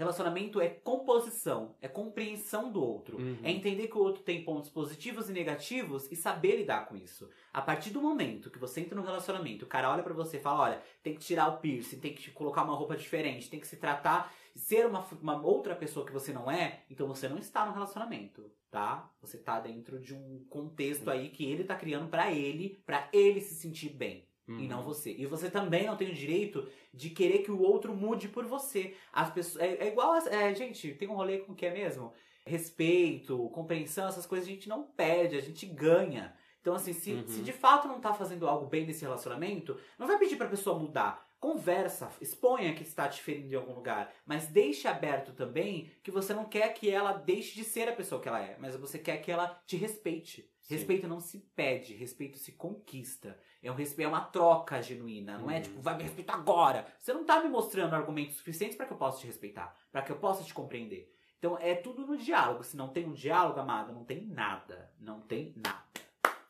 [0.01, 3.17] Relacionamento é composição, é compreensão do outro.
[3.17, 3.37] Uhum.
[3.43, 7.29] É entender que o outro tem pontos positivos e negativos e saber lidar com isso.
[7.53, 10.39] A partir do momento que você entra no relacionamento, o cara olha pra você e
[10.39, 13.67] fala: olha, tem que tirar o piercing, tem que colocar uma roupa diferente, tem que
[13.67, 17.63] se tratar, ser uma, uma outra pessoa que você não é, então você não está
[17.63, 19.07] no relacionamento, tá?
[19.21, 23.39] Você tá dentro de um contexto aí que ele tá criando pra ele, pra ele
[23.39, 24.67] se sentir bem e Uhum.
[24.67, 25.11] não você.
[25.11, 28.95] E você também não tem o direito de querer que o outro mude por você.
[29.13, 31.71] As pessoas é, é igual, a- é, gente, tem um rolê com o que é
[31.73, 32.11] mesmo?
[32.45, 36.35] Respeito, compreensão, essas coisas a gente não pede, a gente ganha.
[36.61, 37.27] Então assim, se, Uhum.
[37.27, 40.77] se de fato não tá fazendo algo bem nesse relacionamento, não vai pedir pra pessoa
[40.77, 41.27] mudar.
[41.39, 46.35] Conversa, exponha que está te ferindo em algum lugar, mas deixe aberto também que você
[46.35, 49.17] não quer que ela deixe de ser a pessoa que ela é, mas você quer
[49.17, 50.47] que ela te respeite.
[50.61, 50.75] Sim.
[50.75, 53.39] Respeito não se pede, respeito se conquista.
[53.63, 55.61] É, um respeito, é uma troca genuína, não é Uhum.
[55.61, 56.85] tipo, vai me respeitar agora.
[56.99, 60.11] Você não tá me mostrando argumentos suficientes para que eu possa te respeitar, para que
[60.11, 61.13] eu possa te compreender.
[61.37, 62.63] Então é tudo no diálogo.
[62.63, 64.91] Se não tem um diálogo, amada, não tem nada.
[64.99, 65.83] Não tem nada.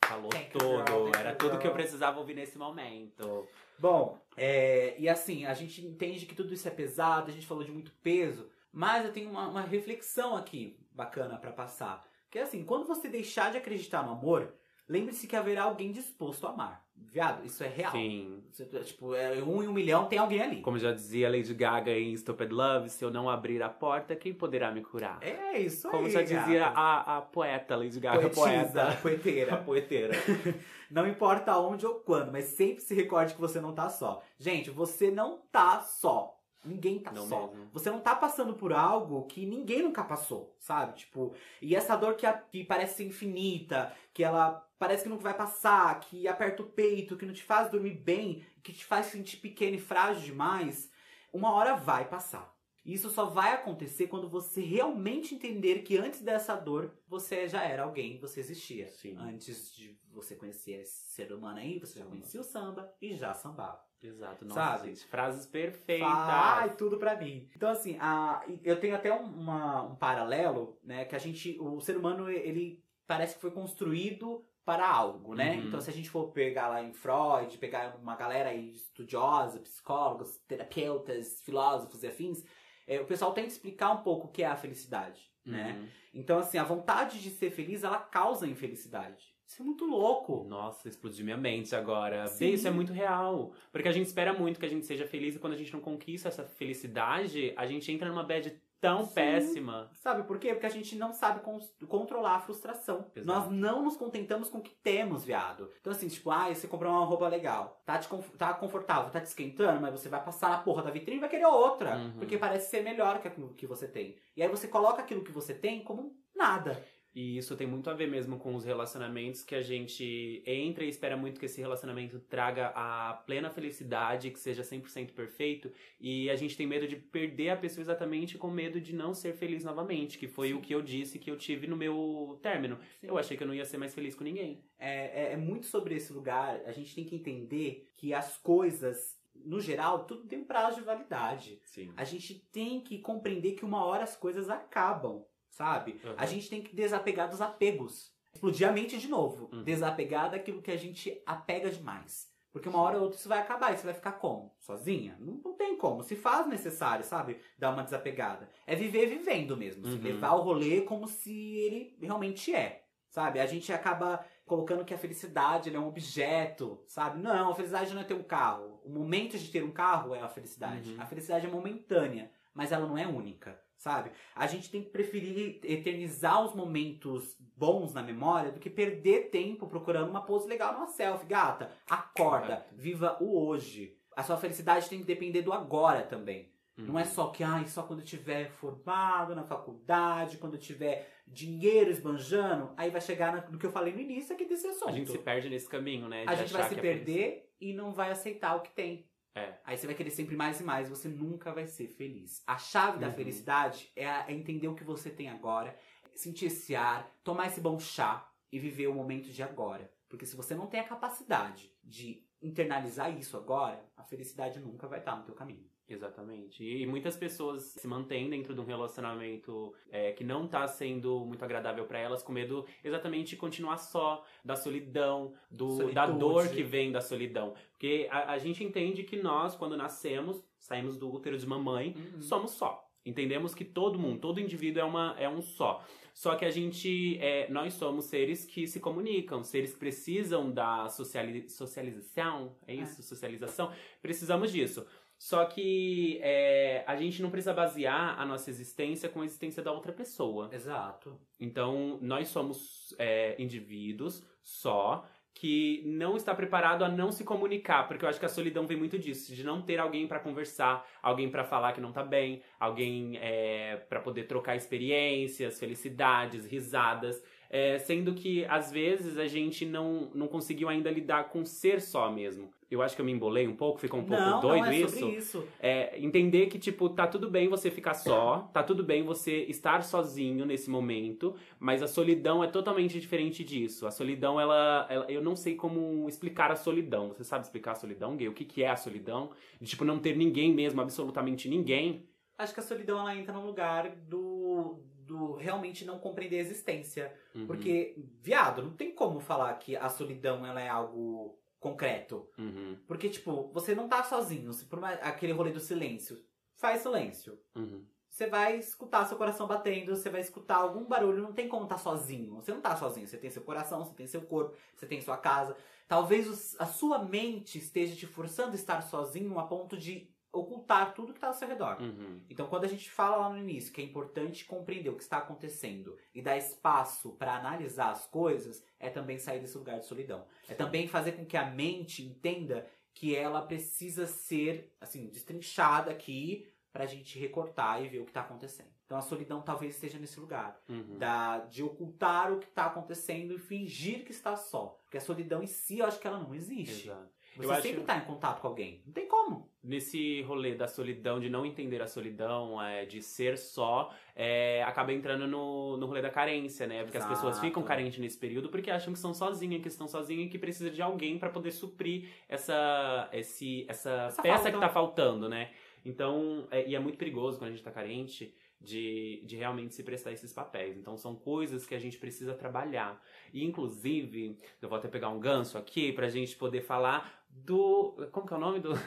[0.06, 0.86] Falou Thank you, tudo.
[0.88, 3.48] girl, Era tudo que eu precisava ouvir nesse momento.
[3.80, 7.64] Bom, é, e assim, a gente entende que tudo isso é pesado, a gente falou
[7.64, 12.06] de muito peso, mas eu tenho uma, uma reflexão aqui bacana pra passar.
[12.30, 14.54] Que é assim, quando você deixar de acreditar no amor,
[14.88, 16.86] lembre-se que haverá alguém disposto a amar.
[17.12, 17.92] Viado, isso é real.
[17.92, 18.44] Sim.
[18.52, 20.62] Você, tipo, é um em um milhão tem alguém ali.
[20.62, 24.34] Como já dizia Lady Gaga em Stupid Love, se eu não abrir a porta, quem
[24.34, 25.20] poderá me curar?
[25.22, 26.12] É isso Como aí.
[26.12, 28.42] já dizia a, a poeta Lady Gaga, Poetisa,
[28.86, 28.98] poeta.
[29.02, 29.58] poeteira.
[29.64, 30.14] Poeteira.
[30.92, 34.22] Não importa onde ou quando, mas sempre se recorde que você não tá só.
[34.38, 36.38] Gente, você não tá só.
[36.66, 37.48] Ninguém tá Não só.
[37.48, 37.70] mesmo.
[37.72, 40.94] Você não tá passando por algo que ninguém nunca passou, sabe?
[40.98, 45.22] Tipo, e essa dor que, a- que parece ser infinita, que ela parece que nunca
[45.22, 49.06] vai passar, que aperta o peito, que não te faz dormir bem, que te faz
[49.06, 50.90] sentir pequeno e frágil demais,
[51.32, 52.52] uma hora vai passar.
[52.84, 57.84] Isso só vai acontecer quando você realmente entender que antes dessa dor, você já era
[57.84, 58.88] alguém, você existia.
[58.88, 59.16] Sim.
[59.20, 63.36] Antes de você conhecer esse ser humano aí, você já conhecia o samba e já
[63.36, 63.80] sambava.
[64.02, 64.88] Exato, nossa, Sabe?
[64.88, 65.06] gente.
[65.06, 66.08] Frases perfeitas.
[66.12, 67.48] Ai, tudo pra mim.
[67.56, 71.06] Então, assim, a, eu tenho até um, uma- um paralelo, né?
[71.06, 75.56] Que a gente, o ser humano, ele parece que foi construído para algo, né?
[75.56, 75.68] Uhum.
[75.68, 80.38] Então, se a gente for pegar lá em Freud, pegar uma galera aí estudiosa, psicólogos,
[80.48, 82.44] terapeutas, filósofos e afins,
[82.88, 85.78] é, o pessoal tenta explicar um pouco o que é a felicidade, né?
[85.80, 85.88] Uhum.
[86.14, 89.32] Então, assim, a vontade de ser feliz, ela causa infelicidade.
[89.52, 90.46] Isso é muito louco.
[90.48, 92.26] Nossa, explodiu minha mente agora.
[92.28, 92.54] Sim.
[92.54, 93.54] Isso é muito real.
[93.70, 95.82] Porque a gente espera muito que a gente seja feliz e quando a gente não
[95.82, 98.50] conquista essa felicidade, a gente entra numa bad
[98.82, 99.14] tão Sim.
[99.14, 99.90] péssima.
[99.94, 100.50] Sabe por quê?
[100.54, 103.06] Porque a gente não sabe con- controlar a frustração.
[103.16, 103.26] Exato.
[103.26, 105.70] Nós não nos contentamos com o que temos, viado.
[105.80, 107.82] Então, assim, tipo, ah, você comprou uma roupa legal.
[107.86, 111.18] Tá, te tá confortável, tá te esquentando, mas você vai passar na porra da vitrine
[111.18, 111.96] e vai querer outra.
[111.96, 112.14] Uhum.
[112.18, 114.18] Porque parece ser melhor que aquilo que você tem.
[114.36, 116.84] E aí você coloca aquilo que você tem como nada.
[117.14, 120.90] E isso tem muito a ver mesmo com os relacionamentos que a gente entra e
[120.90, 126.36] espera muito que esse relacionamento traga a plena felicidade, que seja 100% perfeito, e a
[126.38, 130.18] gente tem medo de perder a pessoa exatamente com medo de não ser feliz novamente,
[130.18, 130.54] que foi Sim.
[130.54, 132.78] o que eu disse que eu tive no meu término.
[133.02, 133.08] Sim.
[133.08, 134.64] Eu achei que eu não ia ser mais feliz com ninguém.
[134.80, 136.62] É, é, é muito sobre esse lugar.
[136.66, 140.86] A gente tem que entender que as coisas, no geral, tudo tem um prazo de
[140.86, 141.60] validade.
[141.66, 141.92] Sim.
[141.98, 146.00] A gente tem que compreender que uma hora as coisas acabam, sabe?
[146.04, 146.16] Uhum.
[146.18, 148.12] A gente tem que desapegar dos apegos.
[148.34, 149.50] Explodir a mente de novo.
[149.54, 149.64] Uhum.
[149.64, 152.32] Desapegar daquilo que a gente apega demais.
[152.52, 154.54] Porque uma hora ou outra isso vai acabar e você vai ficar como?
[154.60, 155.16] Sozinha?
[155.20, 156.04] Não, não tem como.
[156.04, 157.38] Se faz necessário, sabe?
[157.58, 158.50] Dar uma desapegada.
[158.66, 159.86] É viver vivendo mesmo.
[159.86, 160.02] se Uhum.
[160.04, 162.84] levar o rolê como se ele realmente é.
[163.10, 163.40] Sabe?
[163.42, 167.22] A gente acaba colocando que a felicidade é um objeto, sabe?
[167.22, 168.82] Não, a felicidade não é ter um carro.
[168.86, 170.94] O momento de ter um carro é a felicidade.
[170.94, 171.02] Uhum.
[171.02, 174.12] A felicidade é momentânea, mas ela não é única, sabe?
[174.36, 179.68] A gente tem que preferir eternizar os momentos bons na memória do que perder tempo
[179.68, 181.26] procurando uma pose legal numa selfie.
[181.26, 183.98] Gata, acorda, viva o hoje.
[184.16, 186.52] A sua felicidade tem que depender do agora também.
[186.78, 187.10] Não é Uhum.
[187.10, 192.72] só que, ai, só quando eu tiver formado na faculdade, quando eu tiver dinheiro esbanjando,
[192.78, 194.90] aí vai chegar no que eu falei no início aqui desse assunto.
[194.90, 196.24] A gente se perde nesse caminho, né?
[196.28, 199.10] A de gente vai se é perder e não vai aceitar o que tem.
[199.34, 199.58] É.
[199.64, 202.44] Aí você vai querer sempre mais e mais, você nunca vai ser feliz.
[202.46, 203.14] A chave da Uhum.
[203.14, 205.78] felicidade é, a- é entender o que você tem agora,
[206.14, 209.90] sentir esse ar, tomar esse bom chá e viver o momento de agora.
[210.10, 215.00] Porque se você não tem a capacidade de internalizar isso agora, a felicidade nunca vai
[215.00, 215.71] estar no teu caminho.
[215.94, 216.64] Exatamente.
[216.64, 221.26] E, e muitas pessoas se mantêm dentro de um relacionamento é, que não tá sendo
[221.26, 226.50] muito agradável pra elas, com medo exatamente de continuar só, da solidão, do, da dor
[226.50, 227.54] que vem da solidão.
[227.72, 232.52] Porque a, a gente entende que nós, quando nascemos, saímos do útero de mamãe, somos
[232.52, 232.88] só.
[233.06, 235.84] Entendemos que todo mundo, todo indivíduo é, uma, é um só.
[236.14, 240.88] Só que a gente, é, nós somos seres que se comunicam, seres que precisam da
[240.90, 243.02] sociali socialização, é isso?
[243.02, 243.72] Socialização.
[244.02, 244.86] Precisamos disso.
[245.22, 249.72] Só que é, a gente não precisa basear a nossa existência com a existência da
[249.72, 250.50] outra pessoa.
[250.52, 251.16] Exato.
[251.40, 255.06] Então, nós somos é, indivíduos só
[255.36, 258.76] que não está preparado a não se comunicar, porque eu acho que a solidão vem
[258.76, 262.42] muito disso, de não ter alguém pra conversar, alguém pra falar que não tá bem,
[262.60, 269.68] alguém é, para poder trocar experiências, felicidades, risadas, é, sendo que às vezes a gente
[269.68, 272.52] não, não conseguiu ainda lidar com ser só mesmo.
[272.72, 274.80] Eu acho que eu me embolei um pouco, ficou um pouco não, doido não é
[274.80, 275.10] isso.
[275.10, 275.48] isso.
[275.60, 279.84] É, entender que, tipo, tá tudo bem você ficar só, tá tudo bem você estar
[279.84, 283.86] sozinho nesse momento, mas a solidão é totalmente diferente disso.
[283.86, 287.10] A solidão, ela, ela- Eu não sei como explicar a solidão.
[287.10, 288.30] Você sabe explicar a solidão, Gay?
[288.30, 289.32] O que, que é a solidão?
[289.60, 292.08] De, tipo, não ter ninguém mesmo, absolutamente ninguém.
[292.38, 297.14] Acho que a solidão ela entra no lugar do, do realmente não compreender a existência.
[297.36, 302.28] Uhum, Porque, viado, não tem como falar que a solidão ela é algo concreto.
[302.38, 304.52] uhum, Porque, tipo, você não tá sozinho.
[304.52, 306.18] Se por mais- aquele rolê do silêncio,
[306.56, 307.40] faz silêncio.
[307.56, 307.86] uhum.
[308.10, 311.78] Você vai escutar seu coração batendo, você vai escutar algum barulho, não tem como estar
[311.78, 312.36] sozinho.
[312.36, 315.16] Você não tá sozinho, você tem seu coração, você tem seu corpo, você tem sua
[315.16, 315.56] casa.
[315.88, 321.14] Talvez a sua mente esteja te forçando a estar sozinho a ponto de ocultar tudo
[321.14, 321.82] que tá ao seu redor.
[321.82, 322.22] Uhum.
[322.30, 325.18] Então, quando a gente fala lá no início que é importante compreender o que está
[325.18, 330.26] acontecendo e dar espaço para analisar as coisas, é também sair desse lugar de solidão.
[330.48, 336.48] É também fazer com que a mente entenda que ela precisa ser, assim, destrinchada aqui
[336.72, 338.70] pra gente recortar e ver o que tá acontecendo.
[338.86, 340.62] Então, a solidão talvez esteja nesse lugar.
[340.68, 340.98] Uhum.
[340.98, 344.78] Da, de ocultar o que tá acontecendo e fingir que está só.
[344.84, 346.90] Porque a solidão em si, eu acho que ela não existe.
[346.90, 347.10] Exato.
[347.36, 348.82] Você Eu acho- sempre tá em contato com alguém.
[348.86, 349.50] Não tem como.
[349.64, 354.92] nesse rolê da solidão, de não entender a solidão, é, de ser só, é, acaba
[354.92, 356.84] entrando no, no rolê da carência, né?
[356.84, 357.16] Porque as Exato.
[357.16, 360.40] pessoas ficam carentes nesse período porque acham que estão sozinhas, que estão sozinhas e que
[360.40, 364.52] precisa de alguém pra poder suprir essa, esse, essa, Essa peça falta.
[364.52, 365.52] que tá faltando, né?
[365.86, 369.84] Então, é, e é muito perigoso quando a gente tá carente de, de realmente se
[369.84, 370.76] prestar esses papéis.
[370.78, 373.00] Então, são coisas que a gente precisa trabalhar.
[373.34, 377.96] E, inclusive, eu vou até pegar um gancho aqui pra gente poder falar do.
[378.12, 378.74] Como que é o nome do.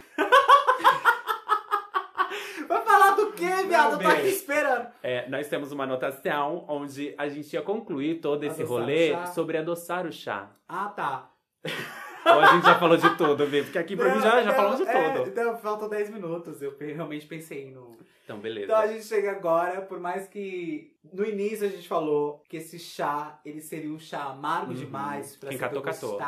[2.69, 3.93] Vai falar do quê, viado?
[3.95, 4.89] Eu tô aqui esperando.
[5.03, 9.27] É, nós temos uma anotação onde a gente ia concluir todo esse Adoçar rolê chá.
[9.27, 10.51] sobre adoçar o chá.
[10.69, 11.31] Ah, tá.
[12.27, 13.63] Ou a gente já falou de tudo, Vê?
[13.63, 15.35] Porque aqui pra mim já, já Não, falamos de é, tudo.
[15.35, 16.63] Não, faltam 10 minutos.
[16.63, 17.97] Eu realmente pensei no.
[18.25, 18.65] Então, beleza.
[18.65, 22.79] Então a gente chega agora, por mais que no início a gente falou que esse
[22.79, 24.77] chá, ele seria um chá amargo Uhum.
[24.79, 26.19] demais pra Quem ser catou, catou.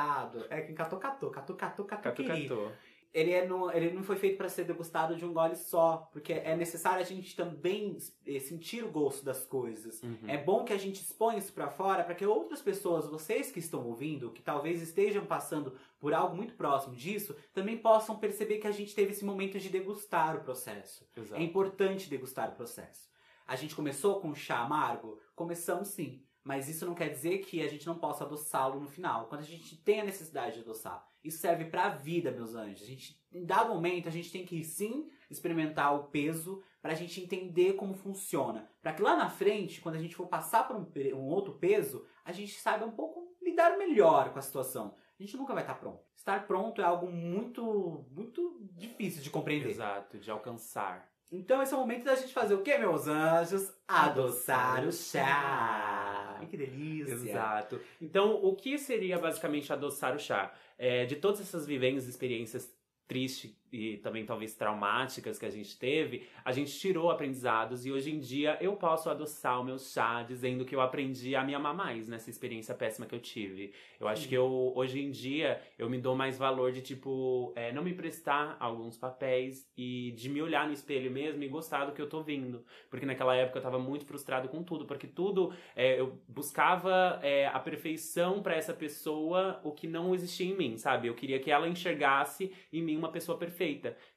[0.50, 1.30] É, quem catou, catou.
[1.30, 2.72] Catou, catou, catou, catu.
[3.12, 6.32] Ele, é no, ele não foi feito para ser degustado de um gole só, porque
[6.32, 7.96] é necessário a gente também
[8.26, 10.02] eh, sentir o gosto das coisas.
[10.02, 10.28] Uhum.
[10.28, 13.58] É bom que a gente exponha isso para fora para que outras pessoas, vocês que
[13.58, 18.66] estão ouvindo, que talvez estejam passando por algo muito próximo disso, também possam perceber que
[18.66, 21.08] a gente teve esse momento de degustar o processo.
[21.16, 21.40] Exato.
[21.40, 23.08] É importante degustar o processo.
[23.46, 25.20] A gente começou com chá amargo?
[25.34, 26.22] Começamos sim.
[26.42, 29.26] Mas isso não quer dizer que a gente não possa adoçá-lo no final.
[29.26, 31.04] Quando a gente tem a necessidade de adoçar.
[31.26, 32.82] Isso serve pra vida, meus anjos.
[32.82, 37.20] A gente, em dado momento, a gente tem que sim experimentar o peso pra gente
[37.20, 38.70] entender como funciona.
[38.80, 42.06] Pra que lá na frente, quando a gente for passar por um, um outro peso,
[42.24, 44.94] a gente saiba um pouco lidar melhor com a situação.
[45.18, 46.04] A gente nunca vai estar pronto.
[46.14, 49.70] Estar pronto é algo muito, muito difícil de compreender.
[49.70, 51.10] Exato, de alcançar.
[51.30, 53.72] Então esse é o momento da gente fazer o quê, meus anjos?
[53.88, 56.36] Adoçar o chá.
[56.38, 57.12] Ai, que delícia.
[57.12, 57.80] Exato.
[58.00, 60.52] Então, o que seria basicamente adoçar o chá?
[60.78, 62.72] É, de todas essas vivências, experiências
[63.08, 68.10] tristes e também talvez traumáticas que a gente teve, a gente tirou aprendizados e hoje
[68.10, 71.74] em dia eu posso adoçar o meu chá dizendo que eu aprendi a me amar
[71.74, 73.72] mais nessa experiência péssima que eu tive.
[74.00, 74.28] Eu acho Sim.
[74.28, 77.94] que eu, hoje em dia, eu me dou mais valor de, tipo, é, não me
[77.94, 82.08] prestar alguns papéis e de me olhar no espelho mesmo e gostar do que eu
[82.08, 82.64] tô vindo.
[82.90, 87.46] Porque naquela época eu tava muito frustrado com tudo, porque tudo é, eu buscava é,
[87.46, 91.08] a perfeição pra essa pessoa, o que não existia em mim, sabe?
[91.08, 93.65] Eu queria que ela enxergasse em mim uma pessoa perfeita.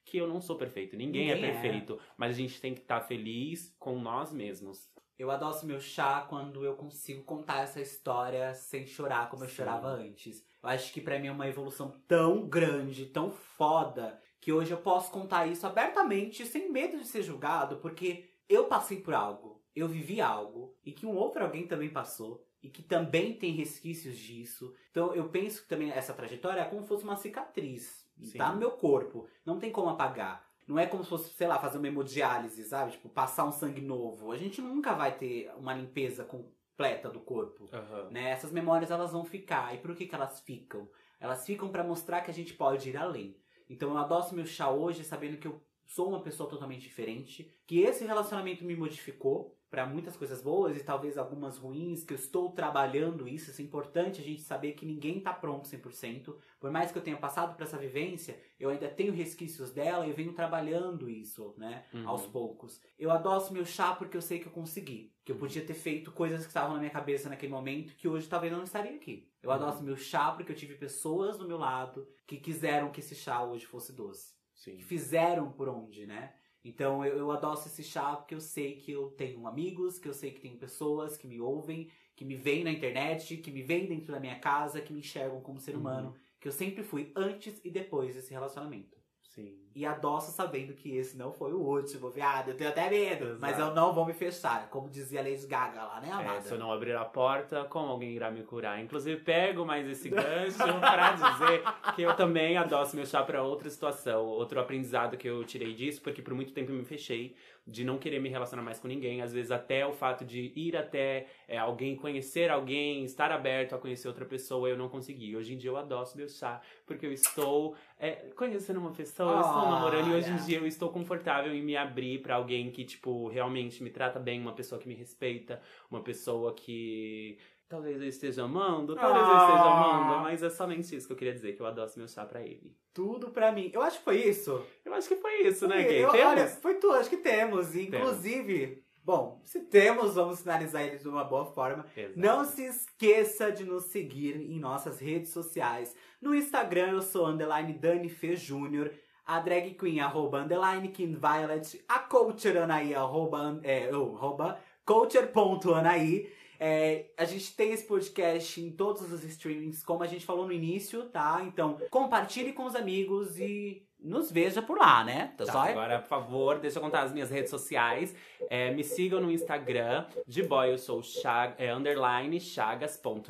[0.05, 1.51] Que eu não sou perfeito, ninguém, Ninguém é é.
[1.51, 1.99] perfeito.
[2.17, 4.89] Mas a gente tem que estar feliz com nós mesmos.
[5.17, 9.55] Eu adoço meu chá quando eu consigo contar essa história sem chorar como eu Sim.
[9.55, 10.45] chorava antes.
[10.63, 14.77] Eu acho que pra mim é uma evolução tão grande, tão foda, que hoje eu
[14.77, 19.89] posso contar isso abertamente, sem medo de ser julgado, porque eu passei por algo, eu
[19.89, 24.73] vivi algo, e que um outro alguém também passou, e que também tem resquícios disso.
[24.91, 28.08] Então eu penso que também essa trajetória é como se fosse uma cicatriz.
[28.21, 28.37] Sim.
[28.37, 29.27] Tá no meu corpo.
[29.45, 30.47] Não tem como apagar.
[30.67, 32.91] Não é como se fosse, sei lá, fazer uma hemodiálise, sabe?
[32.91, 34.31] Tipo, passar um sangue novo.
[34.31, 37.67] A gente nunca vai ter uma limpeza completa do corpo.
[38.11, 38.29] Né?
[38.29, 39.73] Essas memórias elas vão ficar.
[39.73, 40.87] E por que, que elas ficam?
[41.19, 43.35] Elas ficam pra mostrar que a gente pode ir além.
[43.69, 47.81] Então eu adoço meu chá hoje sabendo que eu sou uma pessoa totalmente diferente, que
[47.81, 52.51] esse relacionamento me modificou pra muitas coisas boas e talvez algumas ruins, que eu estou
[52.51, 56.35] trabalhando isso, isso é importante a gente saber que ninguém tá pronto 100%.
[56.59, 60.09] Por mais que eu tenha passado por essa vivência, eu ainda tenho resquícios dela e
[60.09, 61.85] eu venho trabalhando isso, né?
[61.93, 62.07] Uhum.
[62.09, 62.81] aos poucos.
[62.97, 65.13] Eu adoço meu chá porque eu sei que eu consegui.
[65.23, 68.27] Que eu podia ter feito coisas que estavam na minha cabeça naquele momento que hoje
[68.27, 69.29] talvez não estaria aqui.
[69.43, 69.55] Eu Uhum.
[69.55, 73.43] adoço meu chá porque eu tive pessoas do meu lado que quiseram que esse chá
[73.43, 74.33] hoje fosse doce.
[74.55, 74.75] Sim.
[74.77, 76.33] Que fizeram por onde, né?
[76.63, 80.13] Então eu, eu adoço esse chá porque eu sei que eu tenho amigos, que eu
[80.13, 83.87] sei que tem pessoas que me ouvem, que me veem na internet, que me veem
[83.87, 85.77] dentro da minha casa, que me enxergam como ser Uhum.
[85.77, 86.15] humano.
[86.39, 88.97] Que eu sempre fui antes e depois desse relacionamento.
[89.23, 89.68] Sim.
[89.75, 92.49] E adoço sabendo que esse não foi o último, viado.
[92.49, 93.25] Eu tenho até medo.
[93.25, 93.39] Exato.
[93.39, 94.67] Mas eu não vou me fechar.
[94.69, 96.41] Como dizia a Lady Gaga lá, né, É, amada?
[96.41, 98.81] se eu não abrir a porta, como alguém irá me curar?
[98.81, 101.63] Inclusive, pego mais esse gancho pra dizer
[101.95, 106.01] que eu também adoço meu chá pra outra situação, outro aprendizado que eu tirei disso,
[106.01, 107.35] porque por muito tempo eu me fechei
[107.67, 109.21] de não querer me relacionar mais com ninguém.
[109.21, 113.77] Às vezes, até o fato de ir até é, alguém, conhecer alguém, estar aberto a
[113.77, 115.35] conhecer outra pessoa, eu não consegui.
[115.35, 119.41] Hoje em dia eu adoço meu chá, porque eu estou é, conhecendo uma pessoa, eu
[119.41, 122.83] estou namorando e hoje em dia eu estou confortável em me abrir pra alguém que,
[122.85, 127.37] tipo, realmente me trata bem, uma pessoa que me respeita, uma pessoa que
[127.67, 129.95] talvez eu esteja amando, talvez eu esteja Ah.
[130.05, 132.41] amando, mas é somente isso que eu queria dizer, que eu adoço meu chá pra
[132.41, 132.75] ele.
[132.93, 133.69] Tudo pra mim.
[133.73, 134.61] Eu acho que foi isso.
[134.83, 136.03] Eu acho que foi isso, né, Gay?
[136.03, 136.27] Eu- Temos?
[136.31, 136.93] Olha, foi tudo.
[136.95, 137.75] Acho que temos.
[137.75, 141.85] Inclusive, bom, se temos, vamos finalizar ele de uma boa forma.
[141.95, 142.19] Exato.
[142.19, 145.95] Não se esqueça de nos seguir em nossas redes sociais.
[146.19, 148.91] No Instagram eu sou underline Dani Fê Júnior.
[149.31, 151.79] A drag queen, arroba, underline Kim Violet.
[151.87, 156.27] A coacher Anaí, arroba, é, oh, arroba coacher.anaí.
[156.59, 160.51] É, a gente tem esse podcast em todos os streamings, como a gente falou no
[160.51, 161.41] início, tá?
[161.45, 165.31] Então, compartilhe com os amigos e nos veja por lá, né?
[165.37, 165.59] Tá, Tá, só?
[165.59, 168.15] agora, por favor, deixa eu contar as minhas redes sociais.
[168.49, 170.05] É, me sigam no Instagram.
[170.27, 173.29] De boy, eu sou Chag, é, underline chagas.jr.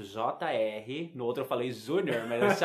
[1.14, 2.56] No outro eu falei júnior, mas é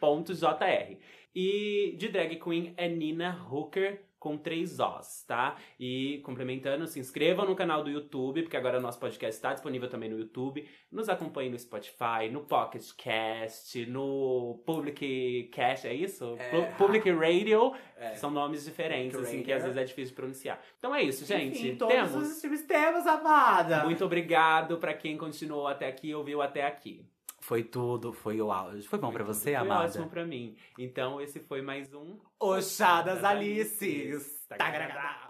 [0.00, 0.98] chagas.jr.
[1.34, 5.54] E de drag queen é Nina Hooker com três Os, tá?
[5.78, 9.86] E complementando, se inscrevam no canal do YouTube, porque agora o nosso podcast está disponível
[9.86, 10.66] também no YouTube.
[10.90, 16.36] Nos acompanhem no Spotify, no Pocket Cast, no Public Cast, é isso?
[16.38, 16.48] É.
[16.48, 17.74] Pu- Public Radio.
[17.98, 18.14] É.
[18.14, 20.58] São nomes diferentes, Public assim, que às vezes é difícil de pronunciar.
[20.78, 21.58] Então é isso, gente.
[21.58, 22.14] Enfim, todos temos.
[22.14, 23.84] os streams temos, amada.
[23.84, 27.04] Muito obrigado pra quem continuou até aqui e ouviu até aqui.
[27.44, 28.88] Foi tudo, foi o auge.
[28.88, 29.34] Foi bom Foi pra tudo.
[29.34, 29.84] você, foi amada?
[29.84, 30.56] ótimo pra mim.
[30.78, 34.46] Então, esse foi mais um O Chá das Alices.
[34.48, 34.86] Tagaragá.
[34.94, 35.23] Tagaragá.